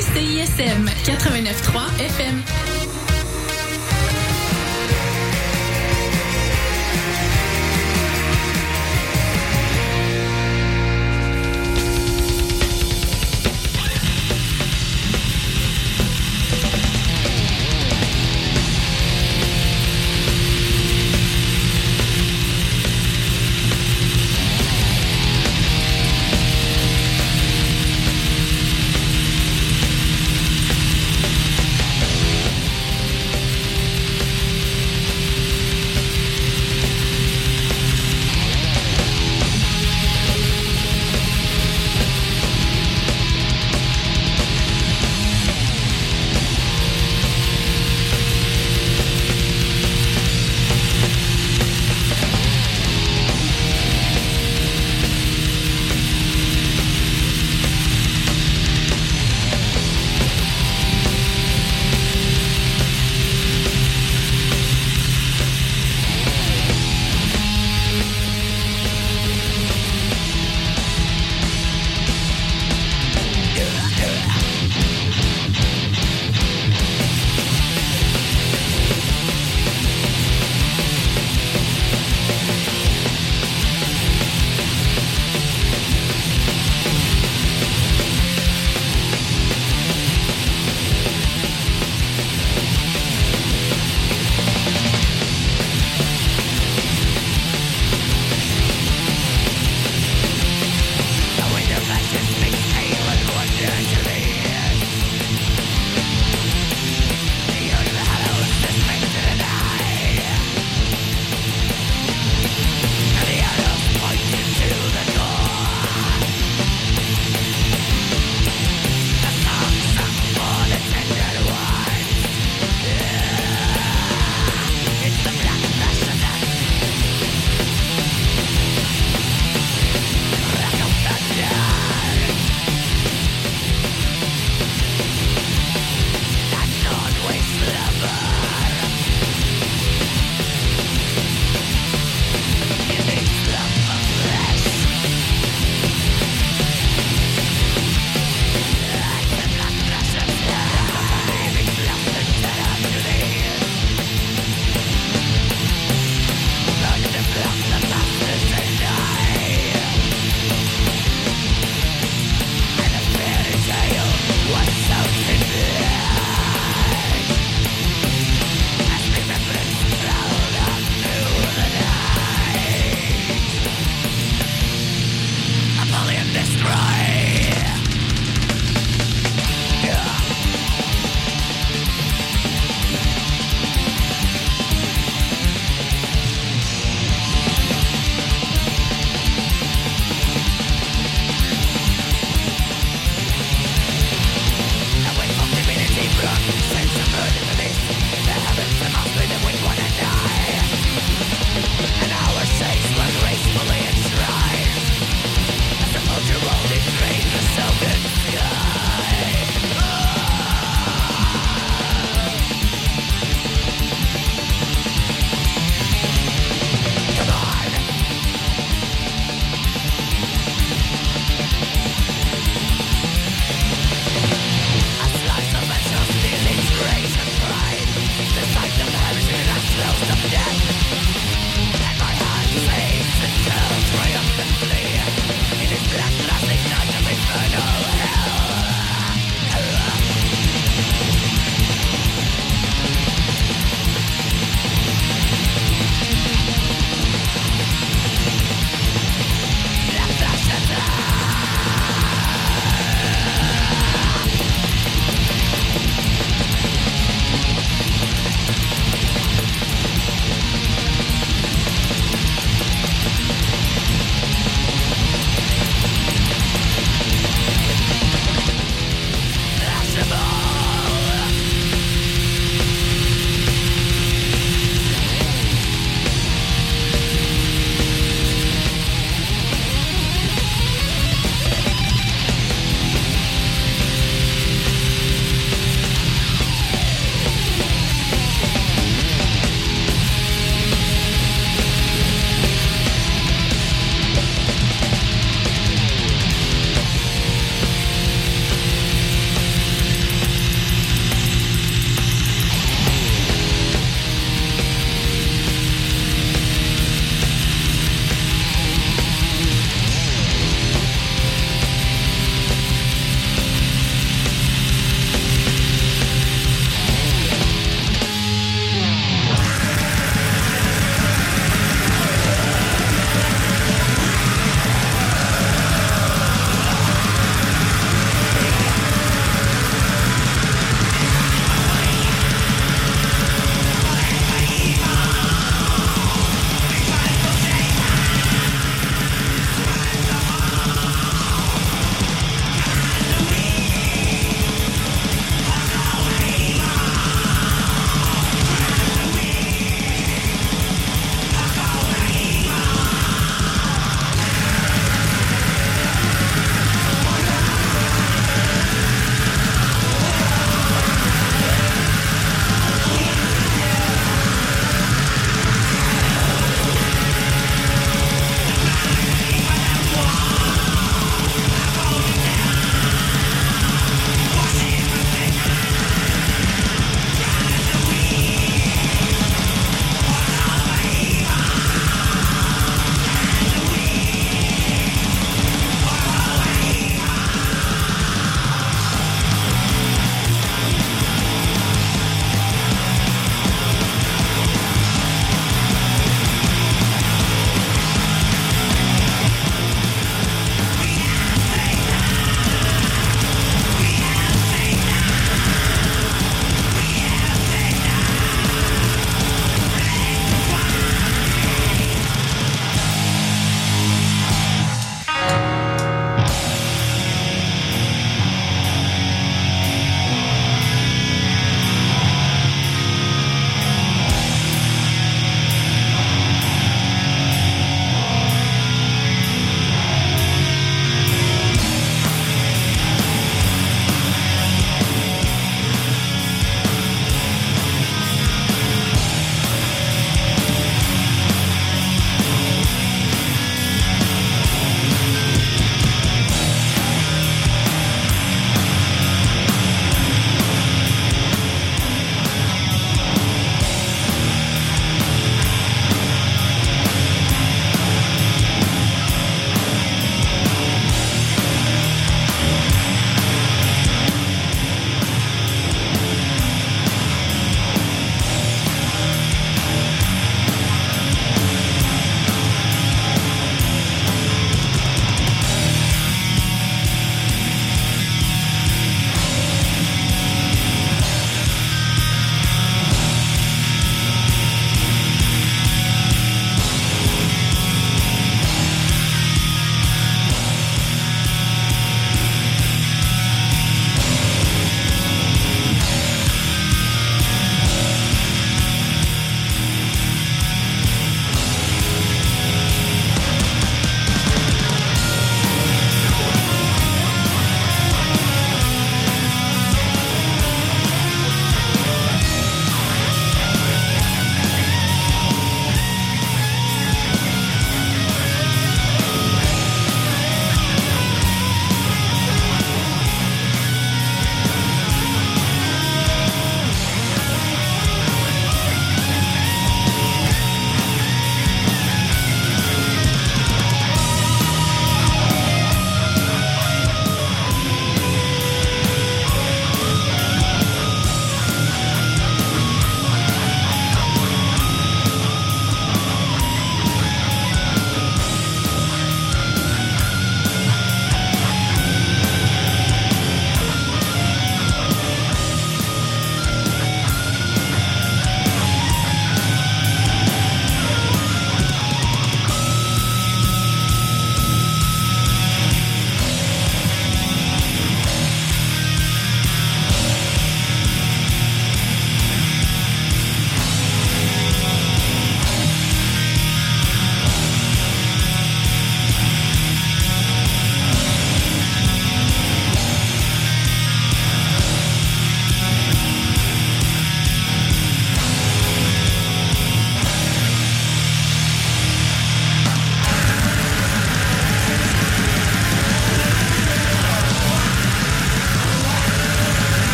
[0.00, 2.67] CISM 89.3 FM.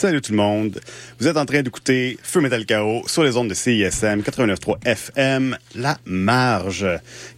[0.00, 0.80] Salut tout le monde.
[1.18, 5.58] Vous êtes en train d'écouter Feu Metal Chaos sur les ondes de CISM 89.3 FM,
[5.74, 6.86] La Marge.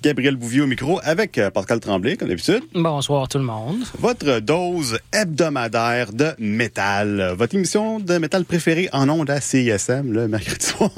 [0.01, 2.63] Gabriel Bouvier au micro avec euh, Pascal Tremblay, comme d'habitude.
[2.73, 3.83] Bonsoir tout le monde.
[3.99, 7.35] Votre dose hebdomadaire de métal.
[7.37, 10.93] Votre émission de métal préférée en ondes à CISM, le mercredi soir.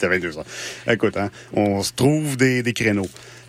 [0.00, 0.44] C'est 22 ans.
[0.88, 3.06] Écoute, hein, on se trouve des, des créneaux.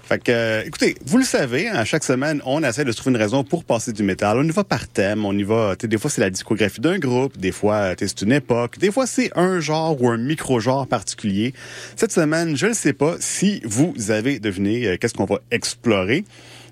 [0.08, 3.16] Fait que, euh, écoutez, vous le savez, à hein, chaque semaine, on essaie de trouver
[3.16, 4.38] une raison pour passer du métal.
[4.38, 7.40] On y va par thème, on y va, des fois c'est la discographie d'un groupe,
[7.40, 11.56] des fois c'est une époque, des fois c'est un genre ou un micro-genre particulier.
[11.96, 16.24] Cette semaine, je ne sais pas si vous avez deviné euh, qu'est-ce qu'on va explorer,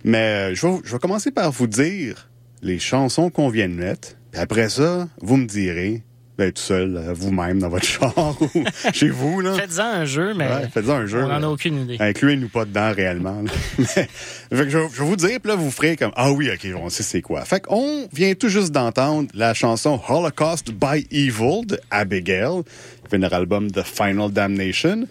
[0.04, 2.30] mais euh, je, vais, je vais commencer par vous dire
[2.62, 4.10] les chansons qu'on vient de mettre.
[4.36, 6.04] Après ça, vous me direz
[6.38, 8.64] tout seul, euh, vous-même, dans votre chambre ou
[8.94, 9.42] chez vous.
[9.42, 9.54] Là.
[9.54, 11.98] Faites-en un jeu, mais ouais, faites un jeu, on n'en a aucune idée.
[12.00, 13.44] Incluez-nous pas dedans réellement.
[13.78, 14.08] mais, fait
[14.50, 16.90] que je, je, vais vous dire, puis là, vous ferez comme Ah oui, ok, on
[16.90, 17.46] sait c'est quoi.
[17.46, 22.64] Fait qu'on vient tout juste d'entendre la chanson Holocaust by Evil de Abigail,
[23.10, 25.08] qui leur album The Final Damnation.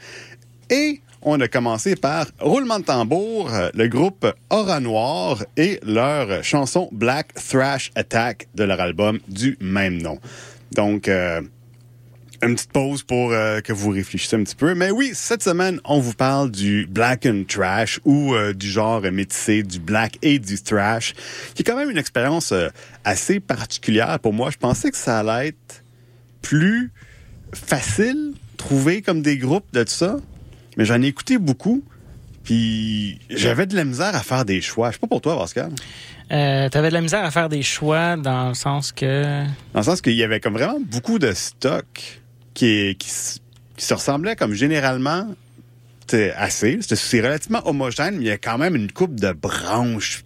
[0.70, 6.88] Et on a commencé par Roulement de tambour, le groupe Aura Noir et leur chanson
[6.90, 10.18] Black Thrash Attack de leur album du même nom.
[10.74, 11.42] Donc, euh,
[12.42, 14.74] une petite pause pour euh, que vous réfléchissiez un petit peu.
[14.74, 19.00] Mais oui, cette semaine, on vous parle du black and trash ou euh, du genre
[19.00, 21.14] métissé du black et du thrash,
[21.54, 22.68] qui est quand même une expérience euh,
[23.04, 24.50] assez particulière pour moi.
[24.50, 25.84] Je pensais que ça allait être
[26.42, 26.90] plus
[27.54, 30.16] facile trouver comme des groupes de tout ça,
[30.76, 31.84] mais j'en ai écouté beaucoup.
[32.42, 34.88] Puis j'avais de la misère à faire des choix.
[34.88, 35.70] Je sais pas pour toi, Pascal.
[36.30, 39.44] Euh, T'avais de la misère à faire des choix dans le sens que.
[39.72, 42.22] Dans le sens qu'il y avait comme vraiment beaucoup de stock
[42.54, 43.10] qui, qui,
[43.76, 45.26] qui se ressemblaient comme généralement
[46.36, 46.78] assez.
[46.82, 50.24] C'est relativement homogène, mais il y a quand même une coupe de branches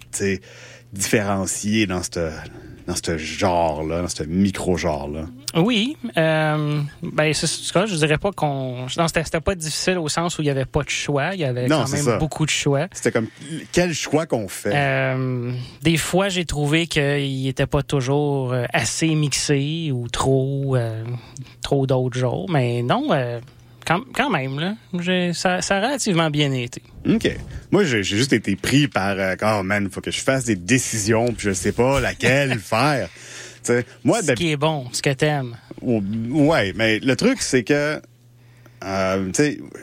[0.93, 5.27] différenciées dans ce genre-là, dans ce micro-genre-là.
[5.57, 5.97] Oui.
[6.17, 7.87] Euh, ben, c'est ça.
[7.87, 8.87] Je dirais pas qu'on.
[8.89, 11.35] C'était pas difficile au sens où il n'y avait pas de choix.
[11.35, 12.19] Il y avait non, quand même ça.
[12.19, 12.87] beaucoup de choix.
[12.93, 13.29] C'était comme
[13.73, 14.73] quel choix qu'on fait?
[14.75, 21.05] Euh, des fois, j'ai trouvé qu'il n'était pas toujours euh, assez mixé ou trop, euh,
[21.63, 22.47] trop d'autres genres.
[22.51, 23.09] Mais non.
[23.13, 23.41] Euh,
[23.87, 24.75] quand, quand, même, là,
[25.33, 26.83] ça, ça, a relativement bien été.
[27.09, 27.31] OK.
[27.71, 30.57] Moi, j'ai juste été pris par euh, oh man, il faut que je fasse des
[30.57, 33.09] décisions, puis je sais pas laquelle faire.
[33.67, 35.57] T'sais, moi, ce qui est bon, ce que t'aimes.
[35.83, 38.01] Ouais, mais le truc, c'est que
[38.85, 39.33] euh,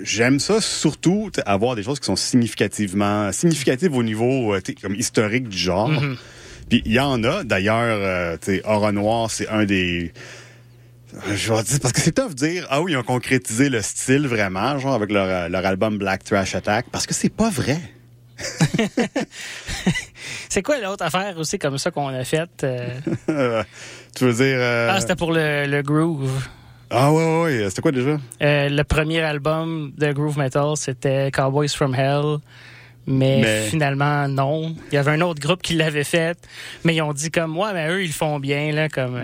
[0.03, 5.49] j'aime ça surtout avoir des choses qui sont significativement significatives au niveau euh, comme historique
[5.49, 5.89] du genre.
[5.89, 6.17] Mm -hmm.
[6.69, 7.43] Puis il y en a.
[7.43, 10.13] D'ailleurs, euh, Aura Noir, c'est un des
[11.41, 13.81] je vais dire, parce que c'est tough de dire, ah oui, ils ont concrétisé le
[13.81, 17.79] style vraiment, genre avec leur, leur album Black Trash Attack, parce que c'est pas vrai.
[20.49, 22.63] c'est quoi l'autre affaire aussi comme ça qu'on a faite?
[22.63, 22.99] Euh...
[24.15, 24.57] tu veux dire...
[24.59, 24.89] Euh...
[24.91, 26.47] Ah, c'était pour le, le, groove.
[26.89, 27.69] Ah ouais, ouais, ouais.
[27.69, 28.17] C'était quoi déjà?
[28.41, 32.37] Euh, le premier album de groove metal, c'était Cowboys from Hell.
[33.05, 34.75] Mais, mais, finalement, non.
[34.91, 36.37] Il y avait un autre groupe qui l'avait fait,
[36.85, 39.23] mais ils ont dit comme moi, mais eux, ils le font bien, là, comme euh,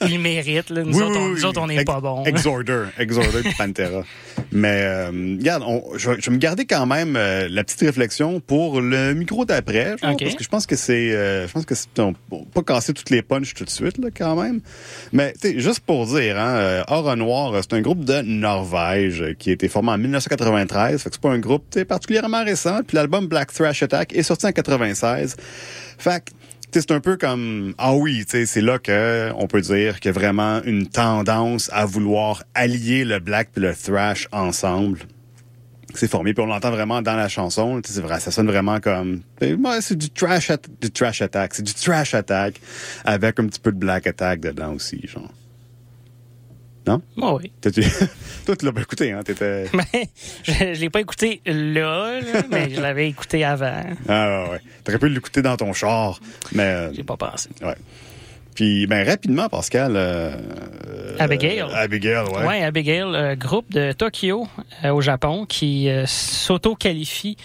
[0.08, 0.70] ils méritent.
[0.70, 0.82] Là.
[0.82, 2.24] Nous, oui, autres, on, oui, nous autres, on n'est pas bons.
[2.24, 4.02] Exorder, Exorder de Pantera.
[4.50, 8.40] mais euh, regarde, on, je, je vais me garder quand même euh, la petite réflexion
[8.40, 10.24] pour le micro d'après, okay.
[10.24, 13.54] parce que je pense que c'est, je pense que c'est pas casser toutes les punches
[13.54, 14.60] tout de suite, là, quand même.
[15.12, 19.50] Mais tu sais, juste pour dire, hein, Aura Noir, c'est un groupe de Norvège qui
[19.50, 22.80] a été formé en 1993, fait que c'est pas un groupe particulièrement récent.
[22.86, 25.36] Puis l'album Black Thrash Attack est sorti en 96.
[25.98, 26.24] Fait
[26.72, 30.18] c'est un peu comme ah oui, c'est là que on peut dire qu'il y a
[30.18, 35.00] vraiment une tendance à vouloir allier le black et le thrash ensemble.
[35.94, 39.22] C'est formé puis on l'entend vraiment dans la chanson, c'est vrai, ça sonne vraiment comme
[39.80, 42.60] c'est du trash du trash attack, c'est du trash attack
[43.04, 45.32] avec un petit peu de black attack dedans aussi, genre.
[46.86, 47.02] Non?
[47.18, 47.52] Oh oui.
[48.46, 49.22] Toi, tu l'as pas écouté, hein?
[49.22, 49.66] T'étais...
[49.72, 49.84] Ben,
[50.44, 53.82] je, je l'ai pas écouté là, là mais je l'avais écouté avant.
[54.08, 54.60] Ah ouais.
[54.84, 56.20] T'aurais pu l'écouter dans ton char,
[56.52, 56.62] mais...
[56.62, 57.50] Euh, J'ai pas pensé.
[57.62, 57.76] Ouais.
[58.54, 59.92] Puis, ben rapidement, Pascal...
[59.96, 60.36] Euh,
[61.18, 61.60] Abigail.
[61.60, 62.46] Euh, Abigail, ouais.
[62.46, 64.48] Ouais, Abigail, euh, groupe de Tokyo
[64.84, 67.36] au Japon qui s'auto-qualifie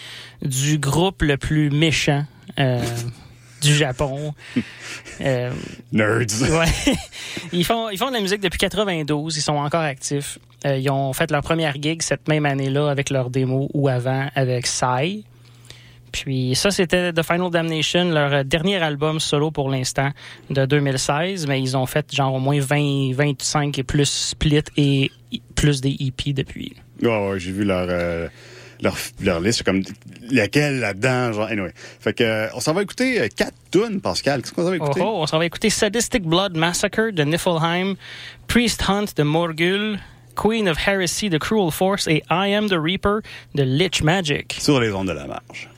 [0.42, 2.24] du groupe le plus méchant
[3.66, 4.34] du Japon.
[5.20, 5.50] euh,
[5.92, 6.26] Nerds.
[6.50, 6.94] Ouais.
[7.52, 9.36] Ils font, ils font de la musique depuis 92.
[9.36, 10.38] Ils sont encore actifs.
[10.64, 14.28] Euh, ils ont fait leur première gig cette même année-là avec leur démo ou avant
[14.34, 15.24] avec Psy.
[16.12, 20.10] Puis ça, c'était The Final Damnation, leur dernier album solo pour l'instant
[20.48, 21.46] de 2016.
[21.46, 25.10] Mais ils ont fait genre au moins 20, 25 et plus split et
[25.54, 26.74] plus des EP depuis.
[27.04, 27.86] Oh, ouais, j'ai vu leur...
[27.90, 28.28] Euh
[28.82, 29.82] leur, leur liste, c'est comme
[30.30, 31.72] laquelle là-dedans, genre, anyway.
[32.00, 34.42] Fait que, on s'en va écouter euh, quatre tunes, Pascal.
[34.42, 35.00] Qu'est-ce qu'on va Oh, écouter?
[35.02, 37.94] oh, on s'en va écouter Sadistic Blood Massacre de Niflheim,
[38.48, 39.98] Priest Hunt de Morgul,
[40.34, 43.20] Queen of Heresy de Cruel Force et I Am the Reaper
[43.54, 44.56] de Lich Magic.
[44.60, 45.68] Sur les ondes de la marge.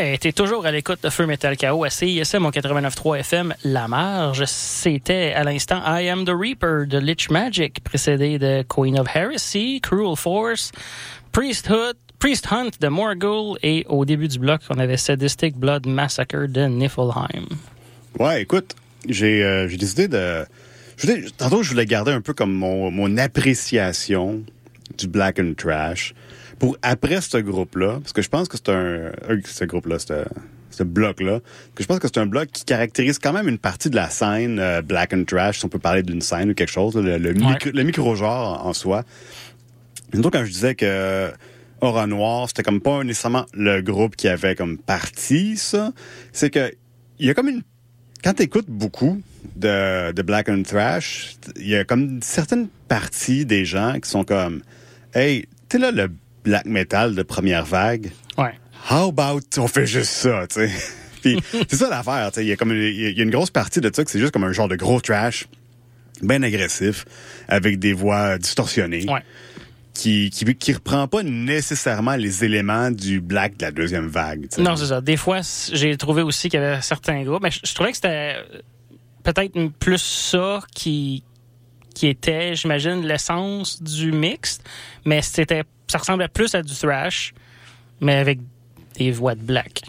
[0.00, 3.86] Ouais, t'es toujours à l'écoute de Feu Metal KO à CISM mon 89.3 FM La
[3.86, 4.44] Marge.
[4.46, 9.78] C'était à l'instant I Am the Reaper de Lich Magic, précédé de Queen of Heresy,
[9.82, 10.72] Cruel Force,
[11.32, 16.46] Priesthood, Priest Hunt de Morgul et au début du bloc, on avait Sadistic Blood Massacre
[16.46, 17.46] de Niflheim.
[18.18, 18.74] Ouais, écoute,
[19.06, 20.46] j'ai euh, décidé de
[21.36, 24.42] tantôt, je voulais garder un peu comme mon, mon appréciation
[24.96, 26.14] du Black and Trash
[26.60, 30.82] pour après ce groupe-là, parce que je pense que c'est un, un- ce groupe-là, ce,
[30.84, 31.40] bloc-là,
[31.74, 34.08] que je pense que c'est un bloc qui caractérise quand même une partie de la
[34.10, 37.18] scène euh, Black and Trash, si on peut parler d'une scène ou quelque chose, le,
[37.18, 39.04] le, micro, le micro-genre en, soi.
[40.12, 41.30] Surtout quand je disais que
[41.80, 45.92] Aura Noir, c'était comme pas nécessairement le groupe qui avait comme parti ça,
[46.32, 46.70] c'est que
[47.18, 47.62] il y a comme une
[48.22, 49.20] quand t'écoutes beaucoup
[49.56, 54.10] de, de Black and Thrash, il y a comme une certaine partie des gens qui
[54.10, 54.60] sont comme
[55.14, 56.10] Hey, t'es là le
[56.44, 58.10] black metal de première vague.
[58.38, 58.54] Ouais.
[58.90, 60.70] How about on fait juste ça, tu sais?
[61.22, 62.44] Puis c'est ça l'affaire, tu sais.
[62.46, 64.18] Il y a comme une, il y a une grosse partie de ça que c'est
[64.20, 65.46] juste comme un genre de gros trash,
[66.22, 67.04] bien agressif,
[67.48, 69.22] avec des voix distorsionnées Ouais.
[69.92, 74.48] qui, qui, qui reprend pas nécessairement les éléments du black de la deuxième vague.
[74.58, 75.02] Non, c'est ça.
[75.02, 75.40] Des fois,
[75.74, 78.58] j'ai trouvé aussi qu'il y avait certains groupes, mais je, je trouvais que c'était euh,
[79.22, 81.22] peut-être plus ça qui,
[81.94, 84.64] qui était, j'imagine, l'essence du mixte,
[85.04, 87.32] mais c'était, ça ressemblait plus à du thrash,
[88.00, 88.38] mais avec
[88.96, 89.82] des voix de black.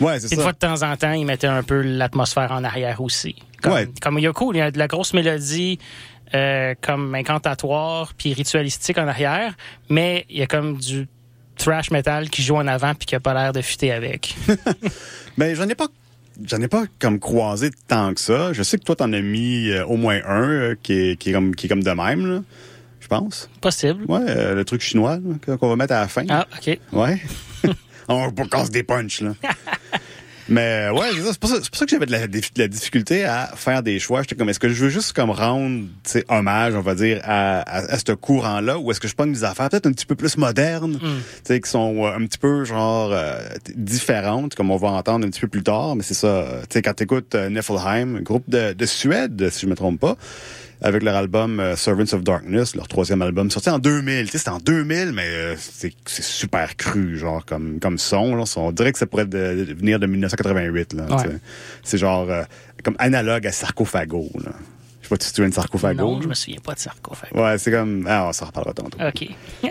[0.00, 0.42] Ouais, c'est Puis une ça.
[0.44, 3.36] fois de temps en temps, ils mettaient un peu l'atmosphère en arrière aussi.
[3.62, 3.88] Comme, Ouais.
[4.00, 5.78] comme il y a cool, il y a de la grosse mélodie
[6.34, 9.54] euh, comme incantatoire puis ritualistique en arrière,
[9.88, 11.06] mais il y a comme du
[11.56, 14.34] thrash metal qui joue en avant puis qui a pas l'air de fitter avec.
[15.38, 15.86] Ben, j'en ai pas.
[16.46, 18.52] J'en ai pas comme croisé tant que ça.
[18.52, 21.30] Je sais que toi, t'en as mis euh, au moins un euh, qui, est, qui,
[21.30, 22.40] est comme, qui est comme de même, là.
[23.18, 23.50] Pense.
[23.60, 24.04] Possible.
[24.08, 26.24] Ouais, euh, le truc chinois là, qu'on va mettre à la fin.
[26.30, 26.78] Ah, OK.
[26.92, 27.20] Ouais.
[28.08, 29.34] On va casse des punchs, là.
[30.48, 31.28] Mais ouais, c'est ça.
[31.32, 33.82] C'est pour ça, c'est pour ça que j'avais de la, de la difficulté à faire
[33.82, 34.22] des choix.
[34.22, 35.84] J'étais comme, est-ce que je veux juste comme rendre,
[36.28, 39.44] hommage, on va dire, à, à, à ce courant-là, ou est-ce que je pogne des
[39.44, 40.98] affaires peut-être un petit peu plus modernes,
[41.44, 43.38] sais, qui sont euh, un petit peu genre euh,
[43.76, 45.96] différentes, comme on va entendre un petit peu plus tard.
[45.96, 46.46] Mais c'est ça.
[46.62, 50.16] Tu sais, quand t'écoutes euh, Niflheim, groupe de, de Suède, si je me trompe pas,
[50.82, 54.26] avec leur album euh, Servants of Darkness, leur troisième album, sorti en 2000.
[54.26, 58.34] Tu sais, c'était en 2000, mais euh, c'est super cru, genre, comme, comme son.
[58.34, 58.44] Là.
[58.56, 60.92] On dirait que ça pourrait de- de- venir de 1988.
[60.94, 61.36] Là, Ouais.
[61.84, 62.42] C'est genre euh,
[62.84, 64.28] comme analogue à Sarcophago.
[64.44, 64.50] Là.
[65.02, 66.00] Je sais pas si tu es une Sarcophago.
[66.02, 67.30] Non, je me souviens pas de sarcophage.
[67.32, 68.06] Ouais, c'est comme...
[68.08, 68.98] Ah, on s'en reparlera tantôt.
[69.00, 69.28] OK.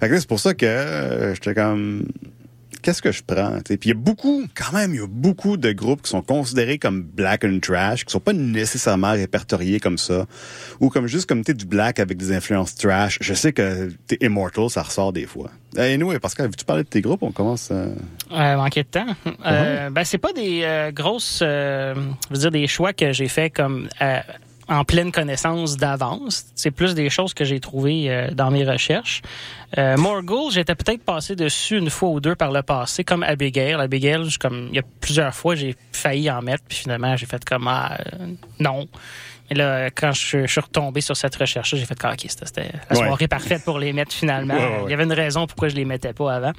[0.00, 2.04] Fait que c'est pour ça que j'étais comme...
[2.86, 3.58] Qu'est-ce que je prends?
[3.64, 6.22] Puis il y a beaucoup, quand même, il y a beaucoup de groupes qui sont
[6.22, 10.26] considérés comme black and trash, qui sont pas nécessairement répertoriés comme ça,
[10.78, 13.18] ou comme juste comme tu du black avec des influences trash.
[13.20, 15.50] Je sais que t'es Immortal, ça ressort des fois.
[15.76, 17.24] Et anyway, Pascal, veux-tu parler de tes groupes?
[17.24, 17.70] On commence...
[17.72, 17.92] euh,
[18.30, 19.16] Euh, manquait de temps.
[19.44, 21.92] Euh, ben, c'est pas des euh, grosses, euh,
[22.30, 24.20] je veux dire, des choix que j'ai fait comme euh,
[24.68, 26.46] en pleine connaissance d'avance.
[26.54, 29.22] C'est plus des choses que j'ai trouvées euh, dans mes recherches.
[29.78, 33.74] Euh, Morgul, j'étais peut-être passé dessus une fois ou deux par le passé, comme Abigail.
[33.74, 37.26] Abigail, je- comme il y a plusieurs fois, j'ai failli en mettre, puis finalement, j'ai
[37.26, 38.26] fait comme ah, euh,
[38.58, 38.86] non.
[39.50, 42.72] Et là, quand je, je suis retombé sur cette recherche-là, j'ai fait comme, OK, c'était
[42.90, 43.06] la Ouais.
[43.06, 44.54] soirée parfaite pour les mettre finalement.
[44.56, 44.82] Ouais, ouais, ouais.
[44.86, 46.52] Il y avait une raison pourquoi je les mettais pas avant.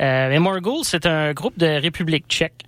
[0.00, 2.64] Euh, mais Morgul, c'est un groupe de République tchèque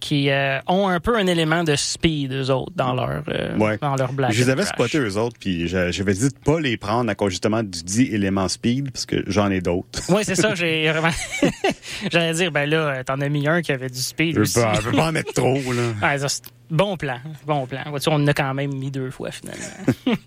[0.00, 3.78] qui euh, ont un peu un élément de speed, eux autres, dans leur, euh, Ouais.
[3.78, 6.60] dans leur black je les avais spotés, eux autres, puis j'a- j'avais dit de pas
[6.60, 10.00] les prendre à cause justement du dit élément speed, parce que j'en ai d'autres.
[10.08, 10.54] Oui, c'est ça.
[10.54, 11.10] J'ai vraiment.
[12.12, 14.60] J'allais dire, ben là, t'en as mis un qui avait du speed Je aussi.
[14.60, 16.08] pas, je peux pas en mettre trop, là.
[16.10, 17.80] Ouais, ça, c'est bon plan, bon plan.
[17.86, 20.18] On en a quand même mis deux fois finalement.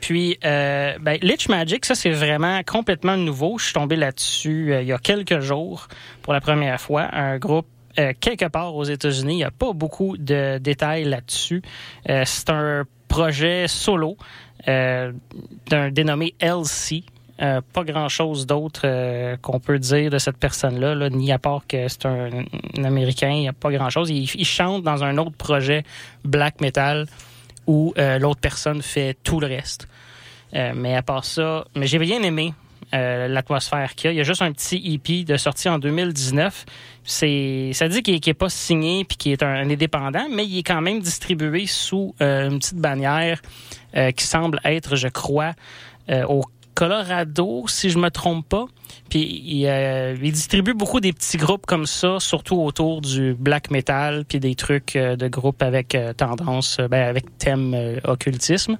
[0.00, 3.58] Puis, euh, ben, Lich Magic, ça c'est vraiment complètement nouveau.
[3.58, 5.88] Je suis tombé là-dessus euh, il y a quelques jours
[6.22, 7.08] pour la première fois.
[7.12, 7.66] Un groupe
[8.00, 9.34] euh, quelque part aux États-Unis.
[9.34, 11.62] Il n'y a pas beaucoup de détails là-dessus.
[12.08, 14.16] Euh, c'est un projet solo
[14.68, 15.12] euh,
[15.68, 17.04] d'un dénommé LC.
[17.72, 22.04] Pas grand-chose d'autre qu'on peut dire de cette personne-là, là, ni à part que c'est
[22.04, 22.44] un,
[22.84, 24.10] Américain, il n'y a pas grand-chose.
[24.10, 25.82] Il, chante dans un autre projet
[26.22, 27.06] black metal
[27.66, 29.88] où l'autre personne fait tout le reste.
[30.52, 32.52] Mais à part ça, mais j'ai bien aimé
[32.92, 34.12] euh, l'atmosphère qu'il y a.
[34.12, 36.64] Il y a juste un petit EP de sortie en 2019.
[37.04, 40.62] C'est, ça dit qu'il n'est pas signé puis qu'il est un, indépendant, mais il est
[40.62, 43.40] quand même distribué sous euh, une petite bannière
[43.96, 45.52] euh, qui semble être, je crois,
[46.28, 46.42] au
[46.74, 48.64] Colorado, si je me trompe pas.
[49.08, 54.40] Puis il, distribue beaucoup des petits groupes comme ça, surtout autour du black metal, puis
[54.40, 58.76] des trucs de groupes avec tendance, ben, avec thème occultisme.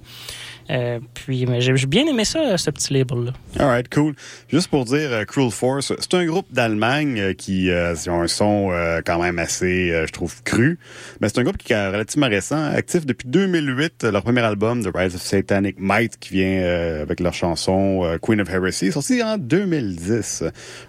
[0.69, 3.31] Euh, puis j'ai bien aimé ça, ce petit label-là.
[3.59, 4.13] Alright, cool.
[4.49, 8.21] Juste pour dire, euh, Cruel Force, c'est un groupe d'Allemagne euh, qui euh, ils ont
[8.21, 10.79] un son euh, quand même assez, je trouve, cru.
[11.19, 14.03] Mais c'est un groupe qui est relativement récent, actif depuis 2008.
[14.03, 16.61] euh, Leur premier album, The Rise of Satanic Might, qui vient
[17.01, 20.43] avec leur chanson Queen of Heresy, sorti en 2010.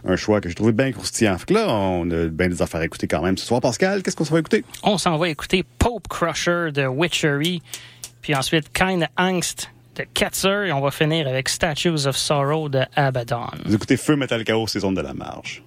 [0.05, 1.37] Un choix que j'ai trouvé bien croustillant.
[1.39, 3.61] Fait que là, on a bien des affaires à écouter quand même ce soir.
[3.61, 4.65] Pascal, qu'est-ce qu'on s'en va écouter?
[4.83, 7.63] On s'en va écouter Pope Crusher de Witchery.
[8.23, 10.67] Puis ensuite, Kind Angst de Ketzer.
[10.69, 13.49] Et on va finir avec Statues of Sorrow de Abaddon.
[13.67, 15.63] Vous écoutez Feu Metal Chaos, saison de la marge.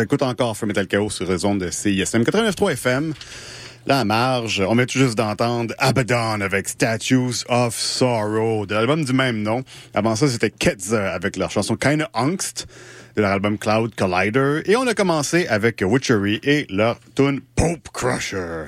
[0.00, 3.14] Écoute encore Metal Metal sur raison de CISM 89.3 FM.
[3.86, 9.04] Là, à marge, on met tout juste d'entendre Abaddon avec Statues of Sorrow, de l'album
[9.04, 9.62] du même nom.
[9.94, 12.66] Avant ça, c'était Ketza avec leur chanson Kinda Angst
[13.16, 14.62] de leur album Cloud Collider.
[14.66, 18.64] Et on a commencé avec Witchery et leur tune Pope Crusher.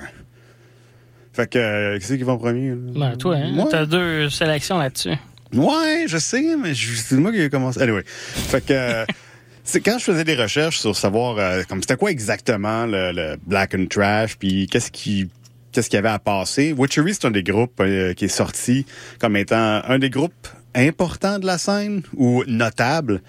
[1.33, 2.73] Fait que, euh, qui c'est qui va en premier?
[2.75, 3.67] Ben, toi, hein?
[3.69, 5.15] T'as deux sélections là-dessus.
[5.53, 7.81] Ouais, je sais, mais c'est moi qui ai commencé.
[7.81, 8.03] Anyway.
[8.05, 9.05] Fait que, euh,
[9.63, 13.75] C'est quand je faisais des recherches sur savoir euh, comme c'était quoi exactement le, Black
[13.75, 15.29] and Trash, puis qu'est-ce qui
[15.71, 16.73] qu'est-ce qu'il y avait à passer.
[16.73, 18.85] Witchery, c'est un des groupes euh, qui est sorti
[19.19, 23.21] comme étant un des groupes importants de la scène ou notable.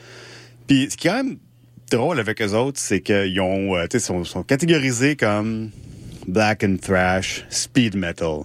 [0.66, 1.36] Puis ce qui est quand même
[1.90, 5.70] drôle avec eux autres, c'est qu'ils ont, euh, sont, sont catégorisés comme
[6.26, 8.40] black and thrash, speed metal.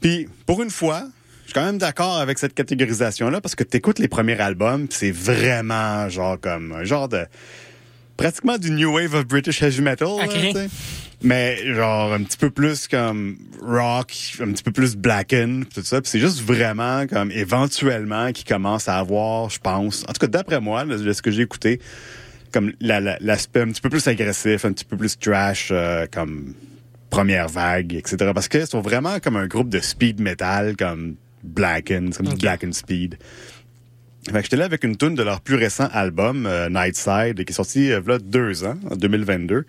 [0.00, 1.08] Puis pour une fois,
[1.52, 5.10] suis quand même d'accord avec cette catégorisation-là parce que tu écoutes les premiers albums, c'est
[5.10, 7.26] vraiment genre comme un genre de
[8.16, 10.08] pratiquement du new wave of British heavy metal,
[11.22, 16.00] mais genre un petit peu plus comme rock, un petit peu plus blackened, tout ça.
[16.04, 20.60] c'est juste vraiment comme éventuellement qui commence à avoir, je pense, en tout cas d'après
[20.60, 21.80] moi, de ce que j'ai écouté,
[22.50, 26.54] comme l'aspect un petit peu plus agressif, un petit peu plus trash, euh, comme
[27.10, 28.30] première vague, etc.
[28.34, 32.64] Parce que sont vraiment comme un groupe de speed metal, comme Blacken, c'est comme Black
[32.64, 33.18] and Speed.
[34.26, 37.52] Fait que j'étais là avec une tune de leur plus récent album, euh, Nightside, qui
[37.52, 39.64] est sorti euh, a deux ans, en 2022.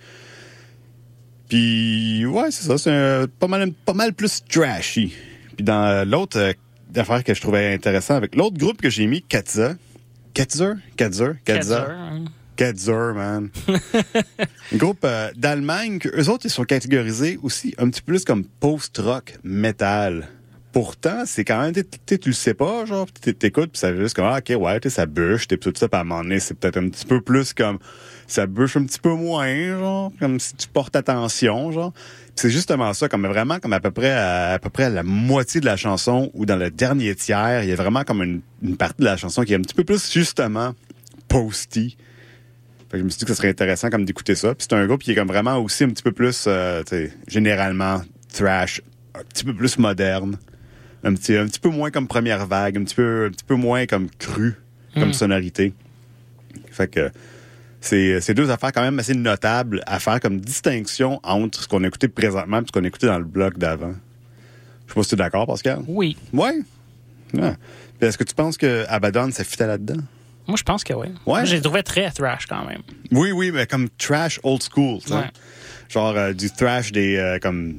[1.50, 5.14] Puis, ouais, c'est ça, c'est pas mal, pas mal plus trashy.
[5.56, 6.54] Puis dans euh, l'autre
[6.96, 9.76] affaire que je trouvais intéressant avec l'autre groupe que j'ai mis, Katza?
[10.34, 10.74] Ketzer?
[10.98, 12.26] Ketzer, hein.
[12.56, 13.50] Ketzer, man.
[14.74, 18.44] un groupe euh, d'Allemagne, eux autres, ils sont catégorisés aussi un petit peu plus comme
[18.44, 20.28] post-rock metal.
[20.74, 24.26] Pourtant, c'est quand même, tu tu le sais pas, genre, t'écoutes, puis ça juste comme,
[24.26, 26.56] ah, ok, ouais, tu ça bûche, t'es tout ça, puis à un moment donné, c'est
[26.56, 27.78] peut-être un petit peu plus comme,
[28.26, 31.94] ça bûche un petit peu moins, genre, comme si tu portes attention, genre.
[32.36, 35.68] C'est justement ça, comme vraiment, comme à peu près, à, peu près la moitié de
[35.68, 39.06] la chanson, ou dans le dernier tiers, il y a vraiment comme une, partie de
[39.06, 40.74] la chanson qui est un petit peu plus, justement,
[41.28, 41.98] posty.
[42.90, 44.56] Fait que je me suis dit que ce serait intéressant comme d'écouter ça.
[44.56, 46.82] Puis c'est un groupe qui est comme vraiment aussi un petit peu plus, euh,
[47.28, 48.02] généralement
[48.34, 48.82] thrash,
[49.14, 50.38] un petit peu plus moderne,
[51.04, 53.56] un petit, un petit peu moins comme première vague, un petit peu, un petit peu
[53.56, 54.56] moins comme cru
[54.94, 55.14] comme Mm.
[55.14, 55.74] sonorité.
[56.72, 57.10] Fait que
[57.82, 61.84] c'est c'est deux affaires quand même assez notables à faire comme distinction entre ce qu'on
[61.84, 63.94] a écouté présentement et ce qu'on a écouté dans le bloc d'avant.
[64.88, 65.80] Je sais pas si tu es d'accord, Pascal?
[65.88, 66.16] Oui.
[66.32, 66.60] Ouais?
[67.34, 67.54] Ouais.
[68.00, 70.02] Puis Est-ce que tu penses que Abaddon, ça fitait là-dedans?
[70.48, 71.08] Moi, je pense que oui.
[71.26, 71.46] Ouais.
[71.46, 72.82] J'ai trouvé très thrash quand même.
[73.12, 75.14] Oui, oui, mais comme trash old school, tu sais.
[75.16, 75.32] Ouais.
[75.90, 77.78] Genre euh, du thrash des euh, comme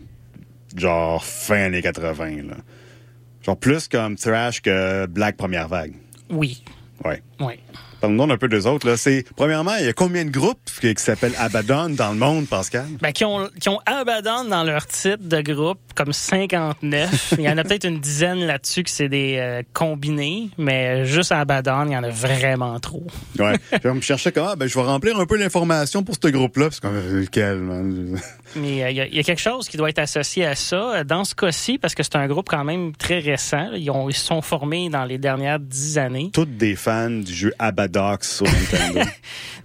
[0.77, 2.57] genre fin années 80 là.
[3.45, 5.95] Genre plus comme thrash que Black première vague.
[6.30, 6.64] Oui.
[7.05, 7.22] Ouais.
[7.40, 7.61] Oui.
[8.09, 10.94] Parlons un peu des autres là, c'est premièrement, il y a combien de groupes qui,
[10.94, 12.86] qui s'appellent Abaddon dans le monde, Pascal?
[13.00, 17.34] Ben, qui ont, qui ont Abaddon dans leur titre de groupe, comme 59.
[17.38, 21.32] il y en a peut-être une dizaine là-dessus que c'est des euh, combinés, mais juste
[21.32, 23.07] Abaddon, il y en a vraiment trop.
[23.38, 23.55] Ouais.
[23.84, 26.57] je me cherchais comme ah, ben je vais remplir un peu l'information pour ce groupe
[26.57, 28.18] là, parce que lequel man?
[28.57, 30.55] Mais euh, il y, a- il y a quelque chose qui doit être associé à
[30.55, 30.96] ça.
[30.96, 34.09] euh, Dans ce cas-ci, parce que c'est un groupe quand même très récent, ils, ont,
[34.09, 36.30] ils se sont formés dans les dernières dix années.
[36.32, 37.52] Toutes des fans du jeu
[37.95, 39.01] Abadox sur Nintendo.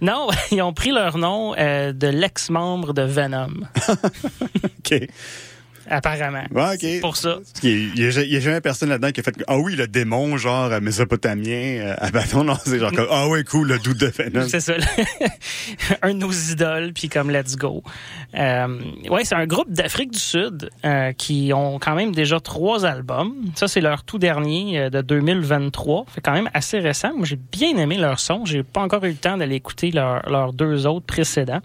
[0.02, 3.52] Non, ils ont pris leur nom euh, de l'ex-membre de Venom,
[4.64, 5.08] OK.
[5.90, 6.44] Apparemment.
[6.52, 7.38] Ouais, pour ça.
[7.62, 9.86] Il n'y a, il y a jamais personne là-dedans qui a fait Ah oui, le
[9.86, 13.98] démon, genre euh, mésopotamien, euh, Abaddon, non, c'est genre comme Ah ouais, cool, le doute
[13.98, 14.46] de Venom.
[14.48, 14.74] C'est ça.
[16.02, 17.82] un de nos idoles, puis comme let's go.
[18.34, 18.78] Euh,
[19.10, 23.34] ouais, c'est un groupe d'Afrique du Sud euh, qui ont quand même déjà trois albums.
[23.54, 26.06] Ça, c'est leur tout dernier euh, de 2023.
[26.14, 27.12] C'est quand même assez récent.
[27.16, 28.44] Moi, j'ai bien aimé leur son.
[28.44, 31.60] J'ai pas encore eu le temps d'aller écouter leur- leurs deux autres précédents.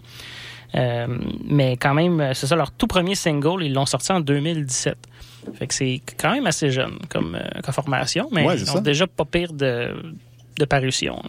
[0.76, 1.06] Euh,
[1.48, 4.96] mais quand même, euh, c'est ça, leur tout premier single, ils l'ont sorti en 2017.
[5.58, 8.74] Fait que c'est quand même assez jeune comme, euh, comme formation, mais Ouais, ils ont
[8.74, 8.80] ça.
[8.80, 9.94] déjà pas pire de,
[10.58, 11.22] de parution.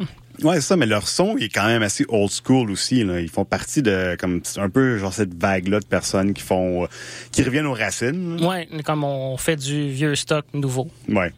[0.43, 3.03] Ouais, c'est ça, mais leur son il est quand même assez old school aussi.
[3.03, 3.19] Là.
[3.21, 6.87] Ils font partie de comme un peu genre cette vague-là de personnes qui font euh,
[7.31, 8.37] qui reviennent aux racines.
[8.39, 8.47] là.
[8.47, 10.87] Ouais, comme on fait du vieux stock nouveau.
[11.09, 11.31] Ouais.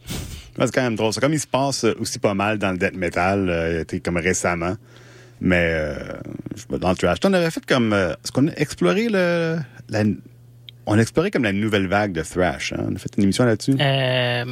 [0.57, 1.13] Ouais, c'est quand même drôle.
[1.13, 4.75] C'est comme il se passe aussi pas mal dans le death metal, euh, comme récemment.
[5.41, 5.97] Mais euh,
[6.79, 7.17] dans le trash.
[7.23, 7.93] On avait fait comme.
[7.93, 9.57] euh, Est-ce qu'on a exploré le.
[9.89, 10.03] La,
[10.85, 12.73] on a exploré comme la nouvelle vague de thrash.
[12.73, 12.85] Hein?
[12.89, 13.75] On a fait une émission là-dessus.
[13.79, 14.45] Euh,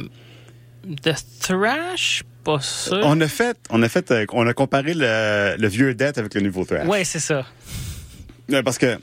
[1.02, 3.00] The Thrash, pas sûr.
[3.02, 6.34] On a fait, on a fait, euh, on a comparé le, le vieux death avec
[6.34, 6.86] le nouveau thrash.
[6.86, 7.44] Ouais, c'est ça.
[8.64, 8.98] Parce que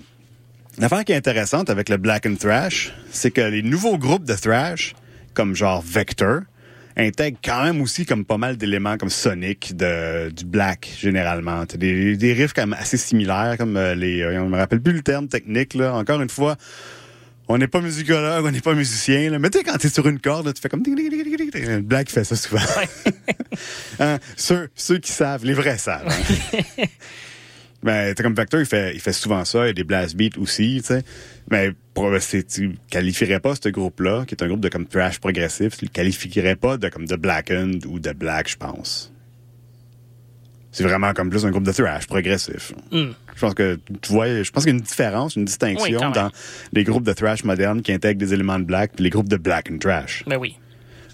[0.80, 4.34] l'affaire qui est intéressante avec le black and thrash, c'est que les nouveaux groupes de
[4.34, 4.96] thrash,
[5.36, 6.40] comme genre Vector,
[6.98, 11.66] intègrent quand même aussi comme pas mal d'éléments comme Sonic de, du black généralement.
[11.66, 14.82] T'as des, des riffs quand même assez similaires, comme euh, les, euh, on me rappelle
[14.82, 15.94] plus le terme technique là.
[15.94, 16.56] Encore une fois.
[17.48, 19.38] On n'est pas musicologue, on n'est pas musicien, là.
[19.38, 20.82] mais tu sais, quand t'es sur une corde, là, tu fais comme...
[20.84, 22.60] Le black fait ça souvent.
[24.00, 24.18] Hein?
[24.36, 26.08] Ceux, ceux qui savent, les vrais savent.
[26.10, 26.84] hein.
[27.84, 30.16] Ben, t'es comme Vector, il fait, il fait souvent ça, il y a des blast
[30.18, 31.04] beats aussi, tu sais.
[31.52, 31.70] Mais
[32.48, 35.90] tu qualifierais pas ce groupe-là, qui est un groupe de comme thrash progressif, tu le
[35.90, 39.12] qualifierais pas de comme de blackened ou de black, je pense.
[40.72, 42.74] C'est vraiment comme plus un groupe de thrash progressif.
[42.92, 43.12] Hmm.
[43.34, 46.30] Je pense que tu vois, je pense qu'il y a une différence, une distinction dans
[46.74, 49.38] les groupes de thrash modernes qui intègrent des éléments de black, puis les groupes de
[49.38, 50.24] black and trash.
[50.28, 50.58] Ben oui.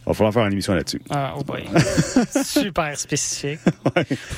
[0.03, 1.01] Il va falloir faire une émission là-dessus.
[1.11, 1.63] Ah, oh boy.
[2.43, 3.59] Super spécifique.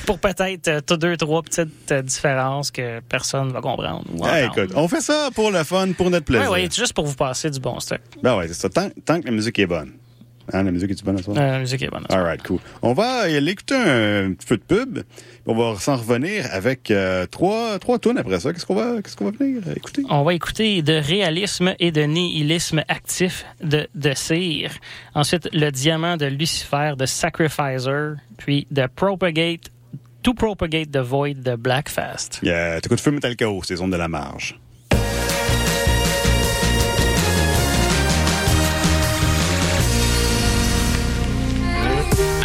[0.06, 4.04] Pour peut-être euh, deux, trois petites euh, différences que personne va comprendre.
[4.12, 4.62] ou Hey, entendre.
[4.62, 6.50] écoute, on fait ça pour le fun, pour notre plaisir.
[6.50, 8.00] Ouais, ouais, juste pour vous passer du bon stock.
[8.22, 8.68] Ben ouais, c'est ça.
[8.68, 9.92] Tant, tant que la musique est bonne.
[10.52, 11.30] Hein, la musique est bonne à?
[11.30, 12.04] Euh, la musique est bonne.
[12.10, 12.58] All right, cool.
[12.82, 14.98] On va aller écouter un petit peu de pub.
[15.46, 18.52] On va s'en revenir avec euh, trois, trois tunes après ça.
[18.52, 20.02] Qu'est-ce qu'on va, qu'est-ce qu'on va venir euh, écouter?
[20.10, 24.70] On va écouter de réalisme et de nihilisme actif de, de Cyr.
[25.14, 28.14] Ensuite, le diamant de Lucifer de Sacrificer.
[28.36, 29.70] Puis de Propagate,
[30.22, 32.40] To Propagate the Void de Blackfast.
[32.42, 34.58] Yeah, T'écoutes Feu Metal Chaos, c'est Zones de la Marge.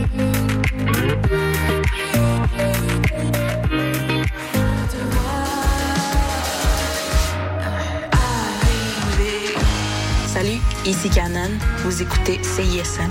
[10.86, 11.50] ici Canon.
[11.78, 13.08] Vous écoutez CISM.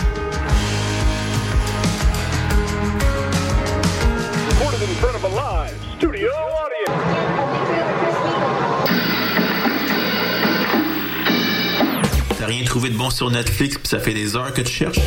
[12.37, 14.99] T'as rien trouvé de bon sur Netflix pis ça fait des heures que tu cherches?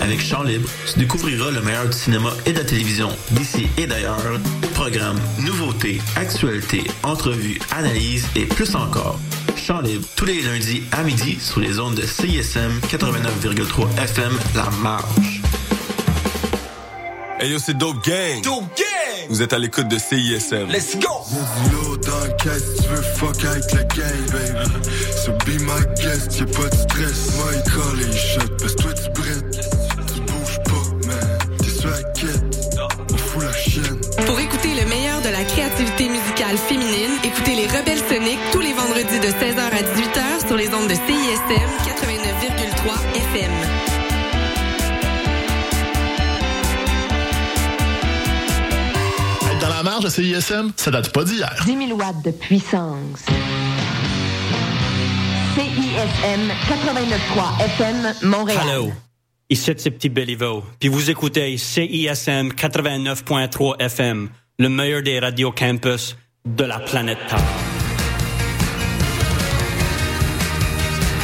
[0.00, 3.86] Avec Chant Libre, tu découvriras le meilleur du cinéma et de la télévision d'ici et
[3.86, 4.16] d'ailleurs.
[4.74, 9.20] Programmes, nouveautés, actualités, entrevues, analyses et plus encore.
[9.56, 15.42] Libre, tous les lundis à midi sur les ondes de CISM 89,3 FM La Marge.
[17.40, 18.42] Hey yo, c'est Dope Gang.
[18.42, 19.26] Dope Gang!
[19.28, 20.68] Vous êtes à l'écoute de CISM.
[20.70, 21.08] Let's go!
[21.72, 24.70] Yo, dans le caisse, tu veux fuck avec la gang, baby.
[25.16, 27.36] So be my guest, y'a pas de stress.
[27.36, 29.60] Moi, il colle et il shot, parce que toi, tu brettes.
[30.14, 31.38] Tu bouges pas, man.
[31.58, 32.44] T'es sur la quête.
[33.12, 34.00] On fout la chienne.
[34.26, 38.38] Pour écouter le meilleur de la créativité musicale féminine, écoutez les Rebelles Soniques
[39.30, 43.52] 16h à 18h sur les ondes de CISM 89,3 FM.
[49.60, 51.54] Dans la marge de CISM, ça date pas d'hier.
[51.64, 53.24] 10 000 watts de puissance.
[55.54, 58.62] CISM 89.3 FM Montréal.
[58.68, 58.92] Hello.
[59.48, 60.64] Ici c'est Petit Béliveau.
[60.80, 64.28] Puis vous écoutez CISM 89.3 FM,
[64.58, 67.69] le meilleur des radios campus de la planète Terre.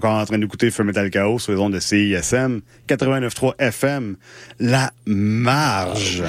[0.00, 4.16] Encore en train d'écouter Feu Metal Chaos sur les ondes de CISM 89.3 FM.
[4.58, 6.22] La marge.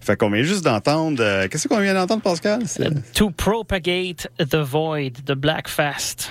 [0.00, 1.18] Fait qu'on vient juste d'entendre...
[1.22, 2.62] euh, Qu'est-ce qu'on vient d'entendre, Pascal?
[3.12, 6.30] To Propagate the Void de Black Fast,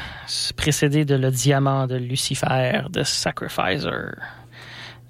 [0.57, 4.15] précédé de Le Diamant de Lucifer de Sacrificer.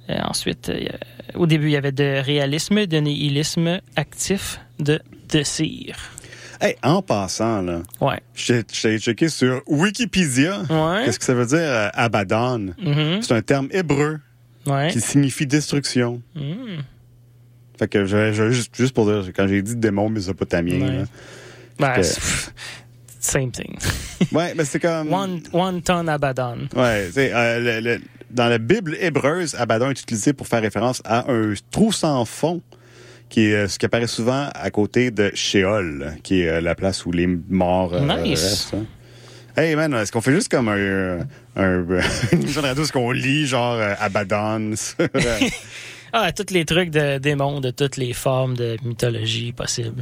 [0.10, 0.88] Ensuite, euh,
[1.36, 5.00] au début, il y avait de réalisme, de nihilisme actif de
[5.32, 5.96] De Cire.
[6.62, 8.20] Hey, en passant, là, Ouais.
[8.36, 10.62] j'ai checké sur Wikipédia.
[10.70, 11.06] Ouais.
[11.06, 12.74] Qu'est-ce que ça veut dire, euh, Abaddon?
[12.82, 13.22] Mhm.
[13.22, 14.20] C'est un terme hébreu
[14.66, 14.90] Ouais.
[14.92, 16.22] qui signifie destruction.
[16.36, 16.80] Mm.
[17.78, 20.98] Fait que je, je- juste, juste pour dire, quand j'ai dit démon mésopotamien, Ouais.
[20.98, 21.04] là,
[21.80, 22.54] Ben, que- c'est- pff,
[23.22, 23.78] same thing.
[24.34, 25.14] ouais, mais c'est comme...
[25.14, 26.68] One, one ton Abaddon.
[26.76, 27.98] Ouais, sais, euh,
[28.30, 32.62] dans la Bible hébreuse, Abaddon est utilisé pour faire référence à un trou sans fond,
[33.30, 36.76] qui est euh, ce qui apparaît souvent à côté de Sheol, qui est euh, la
[36.76, 38.42] place où les morts euh, Nice.
[38.42, 38.74] restent.
[38.76, 38.86] hein.
[39.58, 41.20] Hey man, est-ce qu'on fait juste comme un,
[41.56, 41.86] un,
[42.32, 44.72] une émission de radio, est-ce qu'on lit genre Abaddon?
[46.12, 50.02] Ah, tous les trucs de démons de toutes les formes de mythologie possibles.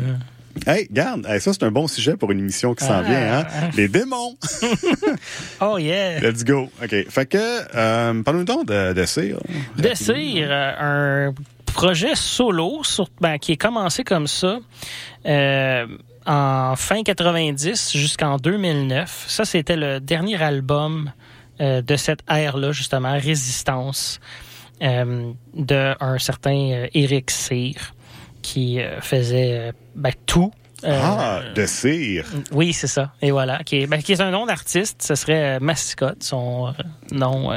[0.65, 3.01] Hey, garde, hey, ça c'est un bon sujet pour une émission qui s'en Ah.
[3.03, 3.47] vient, hein?
[3.75, 4.35] Les démons!
[5.61, 6.19] Oh yeah!
[6.19, 6.69] Let's go.
[6.83, 6.95] OK.
[7.09, 9.39] Fait que, euh, parlons-nous donc de, de Cire.
[9.77, 11.33] Dessir, euh, un
[11.73, 14.59] projet solo sur, ben, qui est commencé comme ça
[15.25, 15.85] euh,
[16.25, 19.25] en fin 90 jusqu'en 2009.
[19.27, 21.11] Ça, c'était le dernier album
[21.61, 24.19] euh, de cette ère-là, justement, Résistance,
[24.83, 27.93] euh, de un certain Eric Cyr,
[28.47, 30.51] qui euh, faisait euh, ben, tout.
[30.85, 32.25] Euh, Ah, de Cire.
[32.53, 33.11] oui, c'est ça.
[33.21, 33.61] Et voilà.
[33.65, 35.01] Qui est, ben, qui est un nom d'artiste.
[35.01, 36.73] Ce serait Mascotte, son
[37.11, 37.51] nom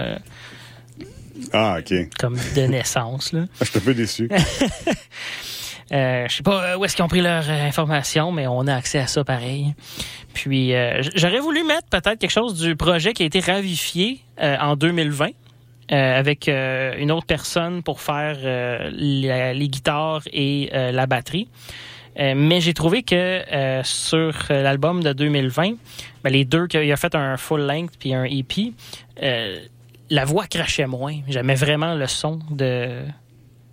[1.53, 1.95] Ah, OK.
[2.19, 3.33] comme de naissance.
[3.33, 3.45] Là.
[3.61, 4.29] Je suis un peu déçu.
[5.93, 8.77] Euh, je sais pas où est-ce qu'ils ont pris leur euh, information, mais on a
[8.77, 9.75] accès à ça pareil.
[10.35, 14.77] Puis euh, j'aurais voulu mettre peut-être quelque chose du projet qui a été ravifié en
[14.77, 15.31] 2020
[15.93, 21.49] euh, avec euh, une autre personne pour faire euh, la- les guitares et la batterie.
[22.19, 23.41] Mais j'ai trouvé que
[23.85, 25.73] sur l'album de 2020,
[26.23, 28.73] ben, les deux, qu'il a fait un full length puis un EP,
[30.11, 31.17] la voix crachait moins.
[31.29, 32.89] J'aimais vraiment le son de,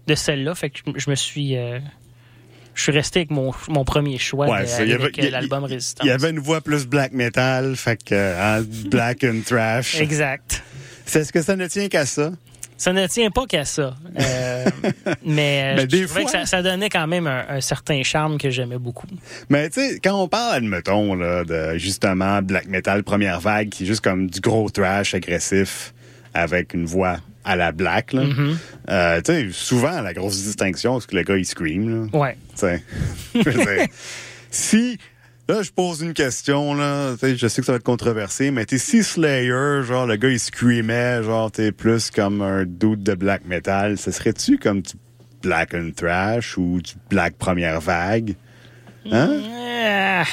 [0.07, 0.55] de celle-là.
[0.55, 1.55] Fait que je- me suis.
[1.55, 6.05] je suis resté avec mon, mon premier choix Ouais, de- avec l'album Résistance.
[6.05, 9.99] Il y avait une voix plus black metal, fait que hein, black and trash.
[9.99, 10.63] Exact.
[11.07, 12.31] C'est ce que ça ne tient qu'à ça.
[12.79, 13.95] Ça ne tient pas qu'à ça.
[14.19, 14.65] Euh,
[15.25, 18.37] mais Mais je trouvais fois- que ça, ça donnait quand même un, un certain charme
[18.37, 19.07] que j'aimais beaucoup.
[19.49, 23.81] Mais tu sais, quand on parle, admettons, là, de justement black metal première vague, qui
[23.83, 25.95] est juste comme du gros trash agressif
[26.35, 28.57] avec une voix à la black, là, Mhm.
[28.89, 32.11] euh, tu sais, souvent la grosse distinction, c'est que le gars il scream.
[32.11, 32.19] Là.
[32.19, 32.37] Ouais.
[32.53, 32.83] Tu sais,
[34.51, 34.97] si
[35.47, 38.77] là je pose une question là, je sais que ça va être controversé, mais t'es
[38.77, 43.45] si Slayer, genre le gars il screamait, genre t'es plus comme un dude de black
[43.45, 44.93] metal, ce serait-tu comme du
[45.41, 48.35] black and trash ou du black première vague?
[49.11, 49.29] Hein?
[49.89, 50.23] Ah.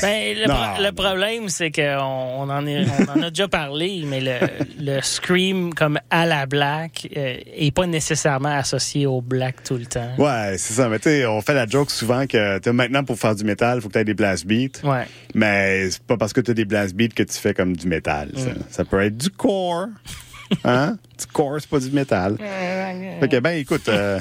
[0.00, 3.48] Ben, le, Non, pro- le problème, c'est qu'on on en, est- on en a déjà
[3.48, 4.34] parlé, mais le,
[4.78, 9.86] le scream comme à la black euh, est pas nécessairement associé au black tout le
[9.86, 10.10] temps.
[10.18, 10.88] Ouais, c'est ça.
[10.88, 13.88] Mais tu sais, on fait la joke souvent que maintenant pour faire du métal, faut
[13.88, 14.80] que tu aies des blast beats.
[14.82, 15.06] Ouais.
[15.34, 17.86] Mais c'est pas parce que tu as des blast beats que tu fais comme du
[17.88, 18.30] métal.
[18.36, 18.54] Ça, Mm.
[18.70, 19.86] Ça peut être du core.
[20.64, 20.98] Hein?
[21.18, 22.36] du core, c'est pas du métal.
[23.20, 24.18] Fait que ben écoute, euh,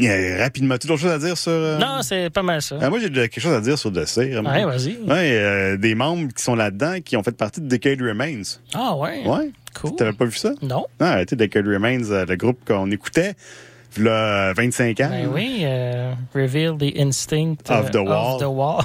[0.00, 1.52] a rapidement, tu as d'autres choses à dire sur.
[1.52, 2.78] euh, Non, c'est pas mal ça.
[2.80, 4.42] Ah, moi, j'ai quelque chose à dire sur The Cire.
[4.42, 4.96] Ouais, vas-y.
[5.06, 8.42] Ouais, euh, des membres qui sont là-dedans qui ont fait partie de Decade Remains.
[8.74, 9.22] Ah ouais.
[9.26, 9.50] Ouais.
[9.78, 9.96] Cool.
[9.96, 10.52] T'avais pas vu ça?
[10.62, 10.86] Non.
[11.00, 13.34] Ah, tu Decade Remains, euh, le groupe qu'on écoutait,
[13.98, 15.08] là, euh, 25 ans.
[15.10, 18.34] Ben oui, euh, Reveal the Instinct euh, Of the wall.
[18.34, 18.84] Of the, wall.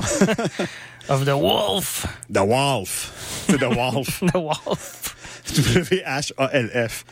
[1.10, 2.06] of the Wolf.
[2.34, 3.46] The Wolf.
[3.50, 4.24] C'est The Wolf.
[4.34, 5.14] the Wolf.
[5.56, 7.06] W-H-A-L-F.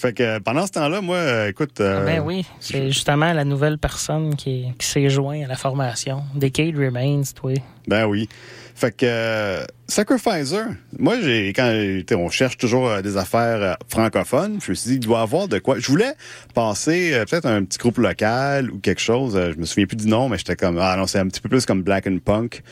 [0.00, 1.78] Fait que euh, pendant ce temps-là, moi, euh, écoute.
[1.80, 6.22] euh, Ben oui, c'est justement la nouvelle personne qui, qui s'est joint à la formation.
[6.34, 7.52] Decade Remains, toi.
[7.86, 8.26] Ben oui.
[8.74, 10.62] Fait que euh, Sacrificer,
[10.98, 11.70] moi j'ai quand
[12.16, 15.48] on cherche toujours euh, des affaires francophones, je me suis dit il doit y avoir
[15.48, 15.78] de quoi.
[15.78, 16.14] Je voulais
[16.54, 20.06] passer euh, peut-être un petit groupe local ou quelque chose, je me souviens plus du
[20.06, 22.62] nom mais j'étais comme ah non, c'est un petit peu plus comme Black and Punk.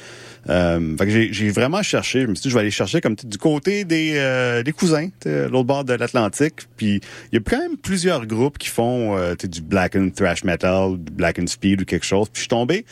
[0.49, 3.17] Euh, fait que j'ai, vraiment cherché, je me suis dit je vais aller chercher comme
[3.17, 7.01] du côté des euh, des cousins, l'autre bord de l'Atlantique, puis
[7.33, 10.97] il y a quand même plusieurs groupes qui font euh, du black and thrash metal,
[10.99, 12.85] du black and speed ou quelque chose, puis je suis tombé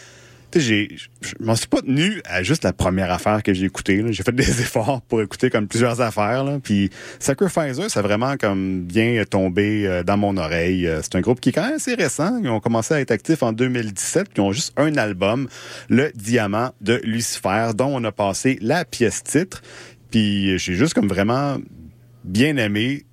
[0.54, 4.04] je m'en suis pas tenu à juste la première affaire que j'ai écoutée.
[4.10, 6.44] J'ai fait des efforts pour écouter comme plusieurs affaires.
[6.44, 6.58] Là.
[6.62, 10.86] Puis Sacrificer, ça a vraiment comme bien tombé euh, dans mon oreille.
[10.86, 12.38] Euh, C'est un groupe qui est quand même assez récent.
[12.42, 14.28] Ils ont commencé à être actifs en 2017.
[14.28, 15.48] Puis ils ont juste un album,
[15.88, 19.62] Le Diamant de Lucifer, dont on a passé la pièce titre.
[20.10, 21.58] Puis j'ai juste comme vraiment
[22.24, 23.04] bien aimé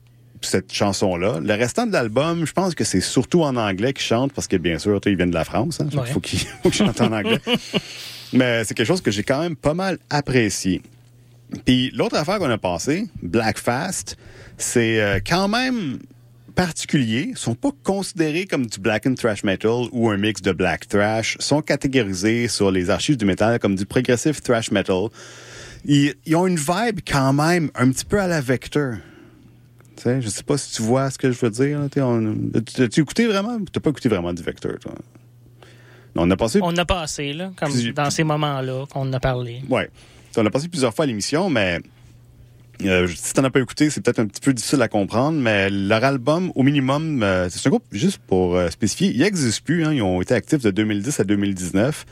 [0.45, 1.39] cette chanson-là.
[1.41, 4.57] Le restant de l'album, je pense que c'est surtout en anglais qu'ils chantent parce que
[4.57, 5.79] bien sûr, ils viennent de la France.
[5.81, 6.03] Hein, Ouais.
[6.03, 7.39] qu'il faut qu'ils faut qu'ils chantent en anglais.
[8.33, 10.81] Mais c'est quelque chose que j'ai quand même pas mal apprécié.
[11.65, 14.17] Puis l'autre affaire qu'on a passée, Black Fast,
[14.57, 15.99] c'est euh, quand même
[16.55, 17.27] particulier.
[17.31, 20.87] Ils sont pas considérés comme du black and thrash metal ou un mix de black
[20.87, 21.35] thrash.
[21.39, 25.07] Ils sont catégorisés sur les archives du métal comme du progressive thrash metal.
[25.85, 28.93] Ils, ils ont une vibe quand même un petit peu à la Vector.
[30.03, 31.79] Sais, je sais pas si tu vois ce que je veux dire.
[31.79, 31.87] là.
[31.89, 32.35] T'sais, on-
[32.65, 33.57] tu- As-tu écouté vraiment?
[33.71, 34.91] T'as pas écouté vraiment du Vector, toi?
[36.15, 39.61] On a passé On a passé, là, comme dans ces moments-là qu'on a parlé.
[39.69, 39.89] Ouais.
[40.37, 41.79] On a passé plusieurs fois à l'émission, mais
[42.83, 45.69] euh, si t'en as pas écouté, c'est peut-être un petit peu difficile à comprendre, mais
[45.69, 49.85] leur album, au minimum, euh, c'est un groupe, juste pour euh, spécifier, ils n'existent plus.
[49.85, 52.05] Hein, ils ont été actifs de 2010 à 2019.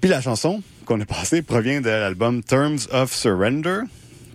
[0.00, 3.80] Puis la chanson qu'on a passée provient de l'album Terms of Surrender,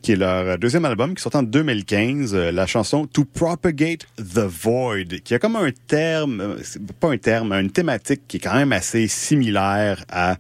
[0.04, 4.06] qui est leur euh, deuxième album, qui sort en 2015, euh, la chanson To Propagate
[4.18, 6.58] the Void, qui a comme un terme, euh,
[7.00, 10.36] pas un terme, une thématique qui est quand même assez similaire à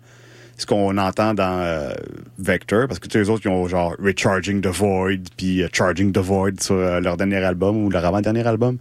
[0.57, 1.91] ce qu'on entend dans
[2.38, 6.19] Vector, parce que tous les autres, ils ont genre Recharging the Void, puis Charging the
[6.19, 8.77] Void sur leur dernier album ou leur avant-dernier album.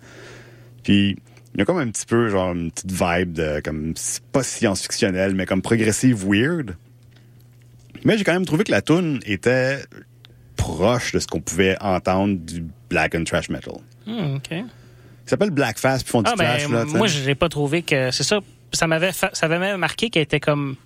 [0.82, 1.16] Puis
[1.54, 3.94] il y a comme un petit peu genre une petite vibe de comme
[4.32, 6.76] pas science-fictionnel, mais comme progressive weird.
[8.04, 9.78] Mais j'ai quand même trouvé que la tune était
[10.62, 13.74] proche de ce qu'on pouvait entendre du black and trash metal.
[14.06, 14.50] Hmm, OK.
[14.50, 14.64] Ils
[15.26, 16.84] s'appellent Black Fast puis font du Ah, ben, trash là.
[16.84, 18.10] moi, je n'ai pas trouvé que.
[18.10, 18.40] C'est ça.
[18.72, 20.76] Ça m'avait fa- ça avait même marqué qu'elle était comme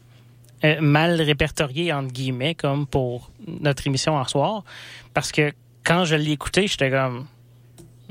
[0.65, 4.65] euh, mal répertoriée, entre guillemets, comme pour notre émission en soir.
[5.15, 5.53] Parce que
[5.85, 7.27] quand je l'ai écouté, j'étais comme.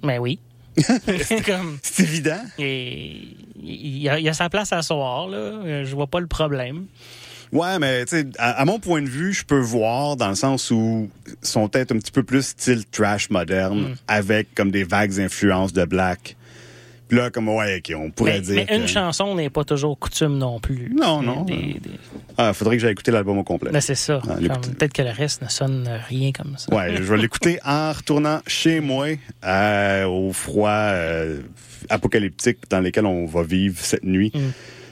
[0.03, 0.39] Mais oui.
[1.45, 2.41] comme, c'est évident.
[2.57, 3.27] Et
[3.61, 5.83] il y, a, il y a sa place à soir, là.
[5.83, 6.85] Je vois pas le problème.
[7.51, 10.35] Ouais, mais tu sais, à, à mon point de vue, je peux voir dans le
[10.35, 13.95] sens où ils sont peut-être un petit peu plus style trash moderne, Mm.
[14.07, 16.35] avec comme des vagues influences de black.
[17.07, 18.65] Puis là, comme ouais, ok, on pourrait Mais, dire.
[18.67, 20.91] mais une chanson n'est pas toujours coutume non plus.
[20.99, 21.43] Non, non.
[21.43, 21.79] Des- des-
[22.35, 23.69] Ah, faudrait que j'aille écouter l'album au complet.
[23.71, 24.21] Ben, c'est ça.
[24.27, 24.33] Ah.
[24.59, 26.73] Peut-être que le reste ne sonne rien comme ça.
[26.75, 29.05] Ouais, je vais l'écouter en retournant chez moi
[29.45, 31.41] euh, au froid euh,
[31.89, 34.31] apocalyptique dans lequel on va vivre cette nuit.
[34.33, 34.39] Mm.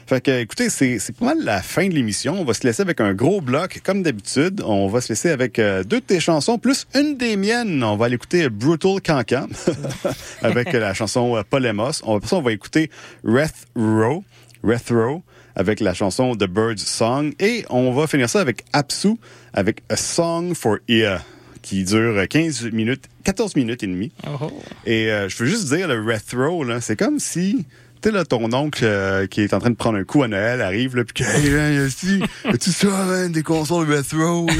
[0.06, 2.34] Fait que, écoutez, c'est c'est pas mal la fin de l'émission.
[2.40, 4.62] On va se laisser avec un gros bloc, comme d'habitude.
[4.64, 7.82] On va se laisser avec euh, deux de tes chansons, plus une des miennes.
[7.82, 9.48] On va aller écouter Brutal Cancan
[10.42, 12.02] avec la chanson euh, Polemos.
[12.04, 12.90] On, après ça, on va écouter
[13.24, 14.24] Rethro,
[14.62, 15.22] Rethro
[15.56, 17.32] avec la chanson The Bird's Song.
[17.40, 19.16] Et on va finir ça avec Apsu
[19.52, 21.24] avec A Song for Ear
[21.64, 24.12] qui dure 15 minutes, 14 minutes et demie.
[24.26, 24.50] Oh.
[24.84, 27.64] Et euh, je veux juste dire, le retro, là, c'est comme si,
[28.04, 30.60] sais, là, ton oncle euh, qui est en train de prendre un coup à Noël
[30.62, 32.20] arrive, là, puis que, hey, man, si,
[32.60, 34.46] tu ça, des consoles retro?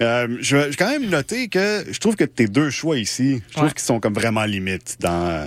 [0.00, 2.96] Euh, je vais je vais quand même noter que je trouve que tes deux choix
[2.98, 3.70] ici, je trouve Ouais.
[3.72, 5.26] qu'ils sont comme vraiment limites dans.
[5.28, 5.44] euh,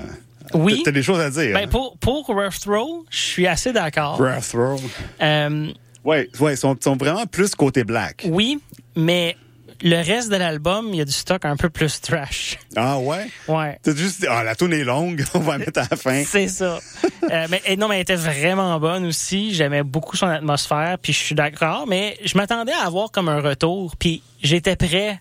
[0.53, 0.83] Oui.
[0.85, 1.53] T'as des choses à dire.
[1.55, 1.67] Ben, hein?
[1.67, 4.17] pour, pour Rough Throw, je suis assez d'accord.
[4.19, 4.79] Retro.
[5.21, 5.67] Euh,
[6.03, 8.27] Ouais, ouais, ils sont, sont vraiment plus côté black.
[8.29, 8.59] oui,
[8.95, 9.35] mais
[9.85, 12.57] le reste de l'album, il y a du stock un peu plus trash.
[12.75, 13.27] Ah ouais?
[13.47, 13.77] Ouais.
[13.83, 16.23] T'as juste dit, ah, la tune est longue, on va la mettre à la fin.
[16.25, 16.79] C'est ça.
[17.31, 19.51] Euh, mais et non, mais elle était vraiment bonne aussi.
[19.51, 21.87] J'aimais beaucoup son atmosphère, puis je suis d'accord.
[21.87, 25.19] Mais je m'attendais à avoir comme un retour, puis j'étais prêt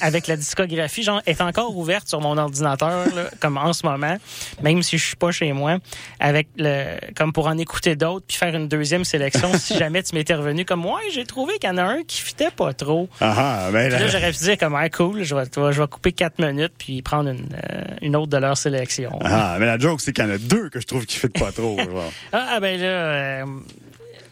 [0.00, 1.02] avec la discographie.
[1.02, 4.16] Genre, est encore ouverte sur mon ordinateur, là, comme en ce moment,
[4.62, 5.78] même si je suis pas chez moi,
[6.20, 9.50] avec le, comme pour en écouter d'autres, puis faire une deuxième sélection.
[9.58, 12.20] si jamais tu m'étais revenu comme, ouais, j'ai trouvé qu'il y en a un qui
[12.20, 13.08] fitait pas trop.
[13.20, 15.88] Ah ah, ben là, là, j'aurais pu dire comme, ah, cool, je vais, je vais
[15.88, 19.18] couper quatre minutes puis prendre une, euh, une autre de leur sélection.
[19.24, 21.28] ah, mais la joke, c'est qu'il y en a deux que je trouve qui fit
[21.28, 21.76] pas trop.
[21.78, 22.12] genre.
[22.32, 23.44] Ah, ben là, euh,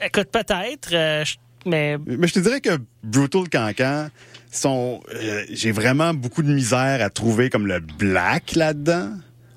[0.04, 1.24] écoute, peut-être, euh,
[1.66, 4.08] mais Mais je te dirais que Brutal Cancan
[4.50, 5.00] sont.
[5.14, 9.10] euh, J'ai vraiment beaucoup de misère à trouver comme le black là-dedans.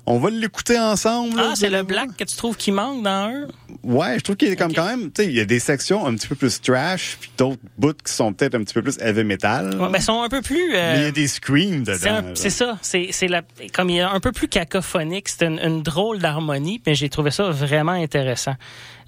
[0.06, 1.34] On va l'écouter ensemble.
[1.38, 3.46] là, ah, c'est le black que tu trouves qui manque dans un?
[3.82, 5.10] Ouais, je trouve qu'il est comme quand même.
[5.10, 7.94] Tu sais, il y a des sections un petit peu plus trash, puis d'autres bouts
[8.04, 9.74] qui sont peut-être un petit peu plus heavy metal.
[9.80, 10.74] Ouais, ils sont un peu plus.
[10.74, 12.20] euh, Mais il y a des screams dedans.
[12.34, 13.40] c'est ça, c'est c'est la
[13.72, 17.30] comme il est un peu plus cacophonique, c'est une, une drôle d'harmonie, mais j'ai trouvé
[17.30, 18.56] ça vraiment intéressant.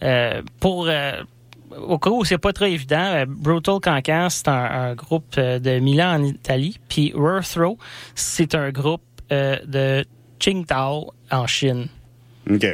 [0.02, 1.12] Euh, pour euh,
[1.78, 5.58] au cas où c'est pas très évident, euh, Brutal Cancan c'est un, un groupe euh,
[5.58, 7.40] de Milan en Italie, puis Row
[8.14, 10.04] c'est un groupe euh, de
[10.38, 11.88] Qingdao en Chine.
[12.50, 12.66] OK.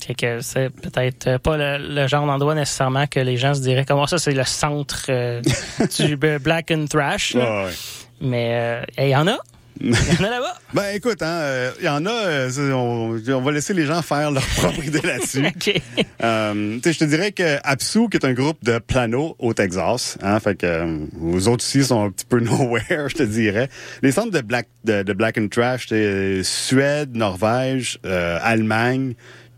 [0.00, 3.60] Fait que c'est peut-être euh, pas le, le genre d'endroit nécessairement que les gens se
[3.60, 5.42] diraient comment ça c'est le centre euh,
[5.98, 7.34] du black and trash.
[7.34, 7.66] là.
[7.66, 7.72] Ouais.
[8.20, 9.36] Mais euh, il y en a.
[9.80, 10.54] Il y en a là-bas?
[10.74, 14.02] Ben écoute, hein, euh, il y en a, euh, on, on va laisser les gens
[14.02, 15.46] faire leur propre idée là-dessus.
[15.46, 15.80] OK.
[16.22, 19.54] Euh, tu sais, je te dirais que Absu, qui est un groupe de plano au
[19.54, 23.22] Texas, hein, fait que euh, vous autres ici sont un petit peu nowhere, je te
[23.22, 23.70] dirais.
[24.02, 29.14] Les centres de Black de, de Black and Trash, c'est Suède, Norvège, euh, Allemagne,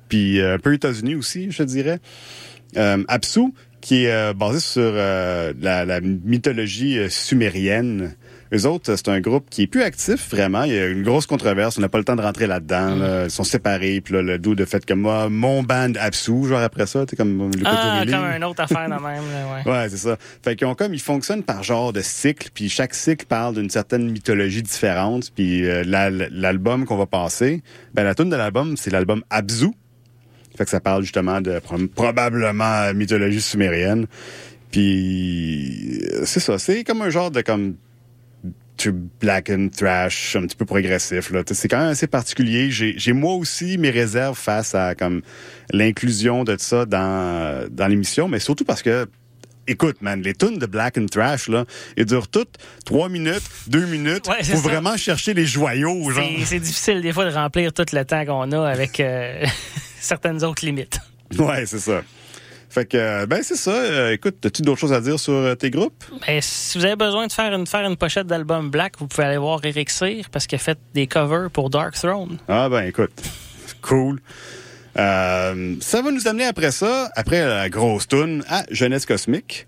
[0.08, 1.98] puis euh, un peu États-Unis aussi, je te dirais.
[2.76, 8.14] Euh, Absu, qui est euh, basé sur euh, la, la mythologie euh, sumérienne.
[8.52, 10.64] Les autres, c'est un groupe qui est plus actif, vraiment.
[10.64, 11.78] Il y a une grosse controverse.
[11.78, 12.96] On n'a pas le temps de rentrer là-dedans.
[12.96, 13.24] là.
[13.24, 14.00] Ils sont séparés.
[14.00, 17.14] Puis là, le dos de fait comme moi, mon band Absu, genre après ça, tu
[17.14, 19.02] comme le Ah, comme une autre affaire de même.
[19.04, 19.62] ouais.
[19.72, 20.16] Ouais, c'est ça.
[20.42, 23.70] Fait qu'ils ont comme ils fonctionnent par genre de cycle, puis chaque cycle parle d'une
[23.70, 25.30] certaine mythologie différente.
[25.34, 27.62] Puis euh, la- l'album qu'on va passer,
[27.94, 29.68] ben la tune de l'album, c'est l'album Abzu.
[30.58, 34.06] Fait que ça parle justement de pro- probablement mythologie sumérienne.
[34.70, 37.74] Puis euh, c'est ça, c'est comme un genre de comme
[38.80, 41.30] tu black and thrash, un petit peu progressif.
[41.30, 41.42] Là.
[41.50, 42.70] C'est quand même assez particulier.
[42.70, 45.20] J'ai j'ai moi aussi mes réserves face à comme
[45.72, 49.06] l'inclusion de ça dans, dans l'émission, mais surtout parce que
[49.66, 51.64] Écoute, man, les tunes de Black and Trash, là,
[51.96, 54.26] ils durent toutes trois minutes, deux minutes.
[54.26, 54.68] Ouais, c'est faut ça.
[54.68, 56.24] vraiment chercher les joyaux, genre.
[56.38, 59.44] C'est- C'est difficile des fois de remplir tout le temps qu'on a avec euh,
[60.00, 60.98] certaines autres limites.
[61.38, 62.02] Ouais, c'est ça.
[62.70, 63.72] Fait que, euh, ben, c'est ça.
[63.72, 66.04] Euh, écoute, as-tu d'autres choses à dire sur euh, tes groupes?
[66.24, 69.24] Ben, si vous avez besoin de faire une, faire une pochette d'album Black, vous pouvez
[69.24, 72.38] aller voir Eric Cyr parce qu'il a fait des covers pour Dark Throne.
[72.46, 73.10] Ah ben écoute,
[73.82, 74.20] cool.
[74.96, 79.66] Euh, ça va nous amener après ça, après la grosse tune, à Jeunesse Cosmique,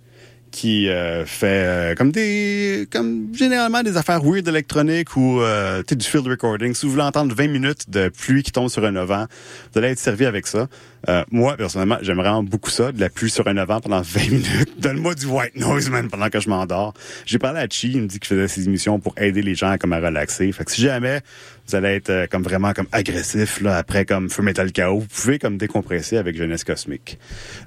[0.53, 6.07] qui euh, fait euh, comme des, comme généralement des affaires weird électroniques ou euh, du
[6.07, 6.74] field recording.
[6.74, 9.27] Si vous voulez entendre 20 minutes de pluie qui tombe sur un auvent,
[9.73, 10.69] vous allez être servi avec ça.
[11.09, 14.31] Euh, moi, personnellement, j'aime vraiment beaucoup ça, de la pluie sur un auvent pendant 20
[14.31, 14.73] minutes.
[14.79, 16.95] Donne-moi du white noise, man, pendant que je m'endors.
[17.27, 19.77] J'ai parlé à Chi, il me dit qu'il faisait ses émissions pour aider les gens
[19.79, 20.51] comme à relaxer.
[20.53, 21.20] Fait que si jamais
[21.66, 25.07] vous allez être euh, comme vraiment comme agressif là après comme Feu Metal Chaos, vous
[25.07, 27.19] pouvez comme décompresser avec Jeunesse Cosmique.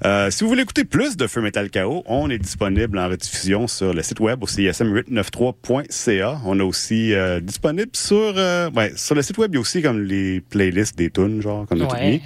[0.04, 3.66] Euh, si vous voulez écouter plus de Feu Metal Chaos, on est disponible en rediffusion
[3.66, 6.40] sur le site web au csm893.ca.
[6.44, 9.60] On a aussi euh, disponible sur euh, ouais, sur le site web, il y a
[9.60, 12.20] aussi comme les playlists des tunes genre qu'on a tout Ouais.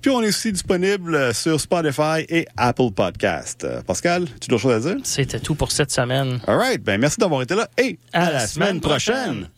[0.00, 3.64] Puis on est aussi disponible euh, sur Spotify et Apple Podcast.
[3.64, 5.00] Euh, Pascal, tu as d'autres choses à dire?
[5.04, 6.40] C'était tout pour cette semaine.
[6.46, 9.48] All right, ben merci d'avoir été là et à, la, semaine prochaine.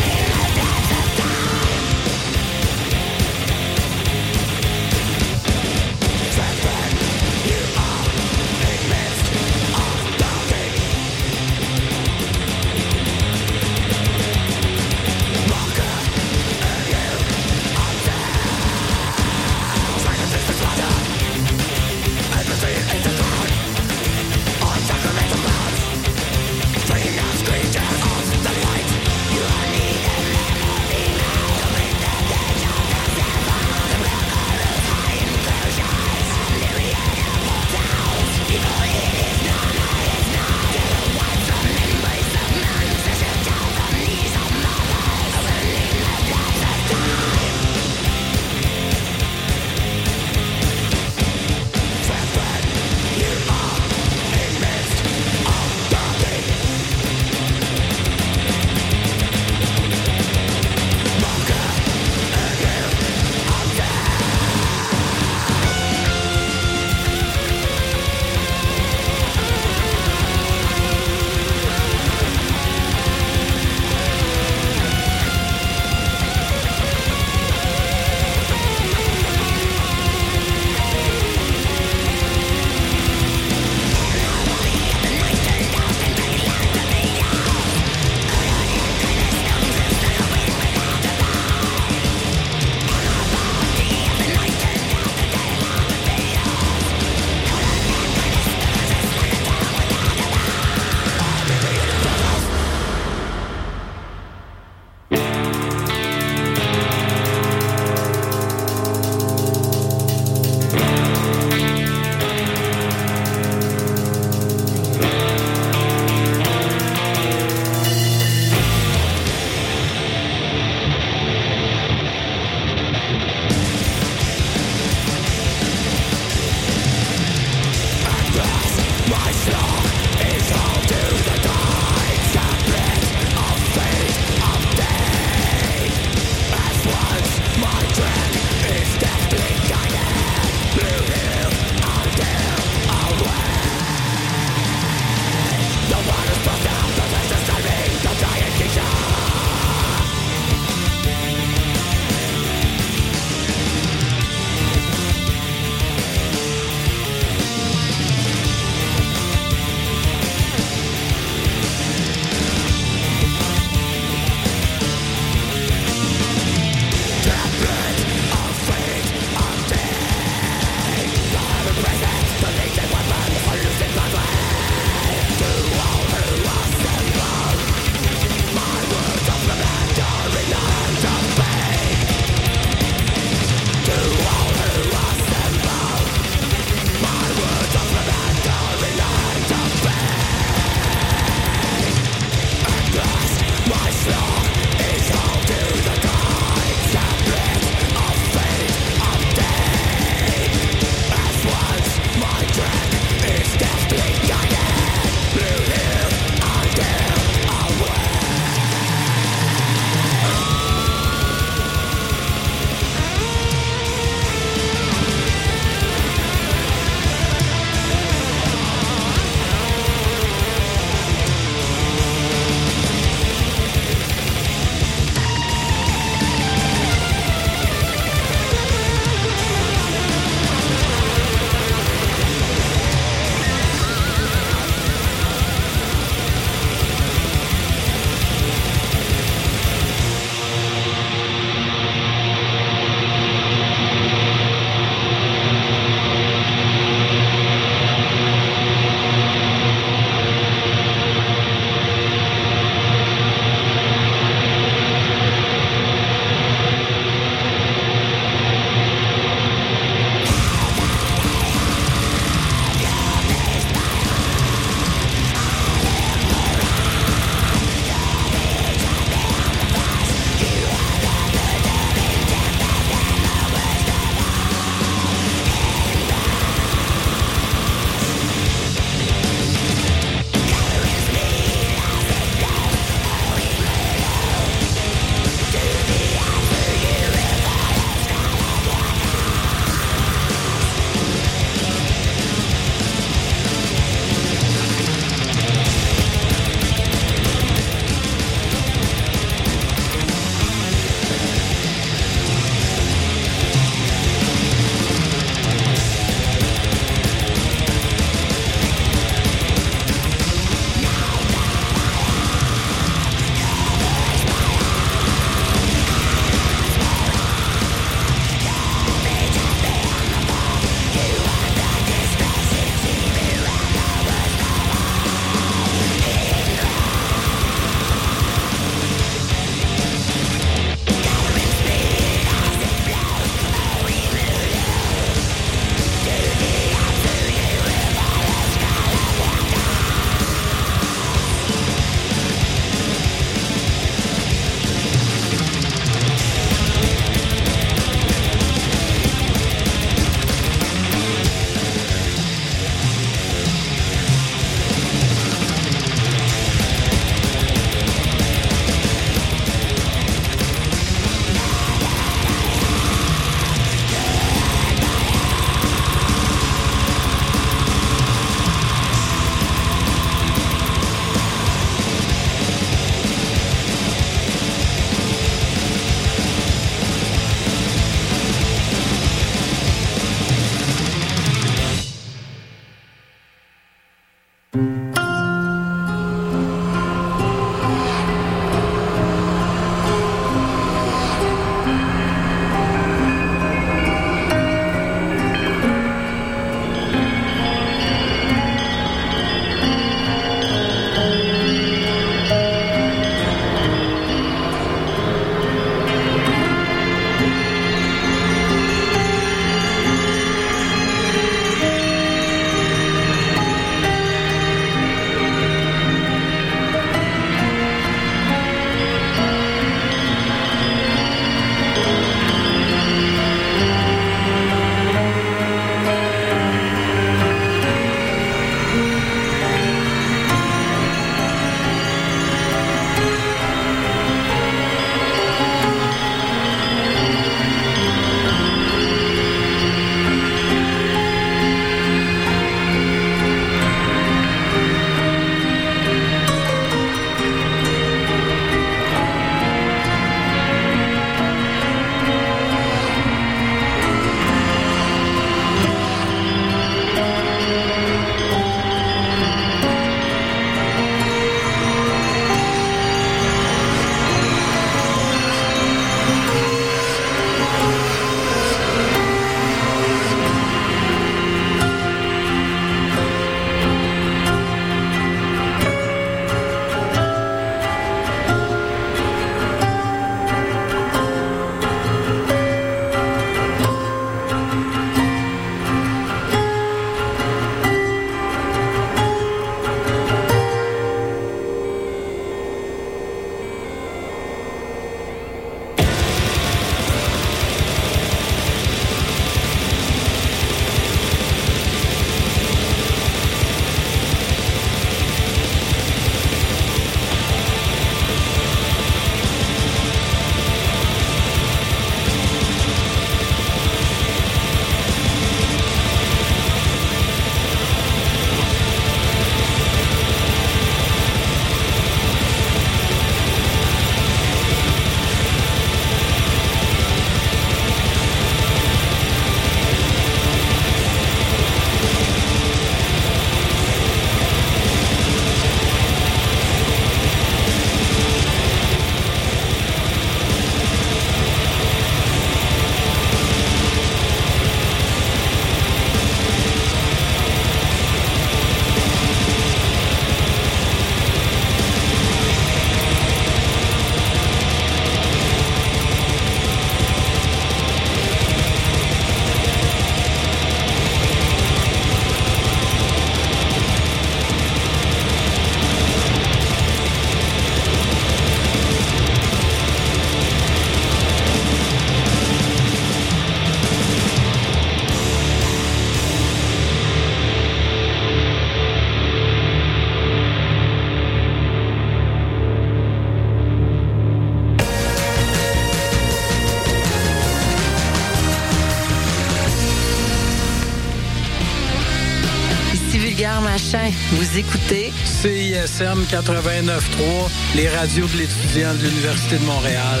[593.52, 593.90] Machin.
[594.12, 594.92] Vous écoutez?
[595.04, 600.00] CISM 89.3, les radios de l'étudiant de l'Université de Montréal.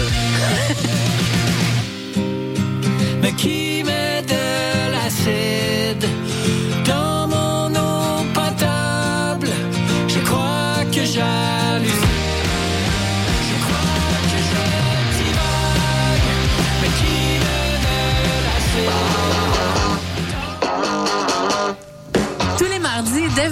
[3.22, 3.69] Mais qui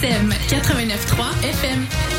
[0.00, 2.09] CISM 89.3 FM.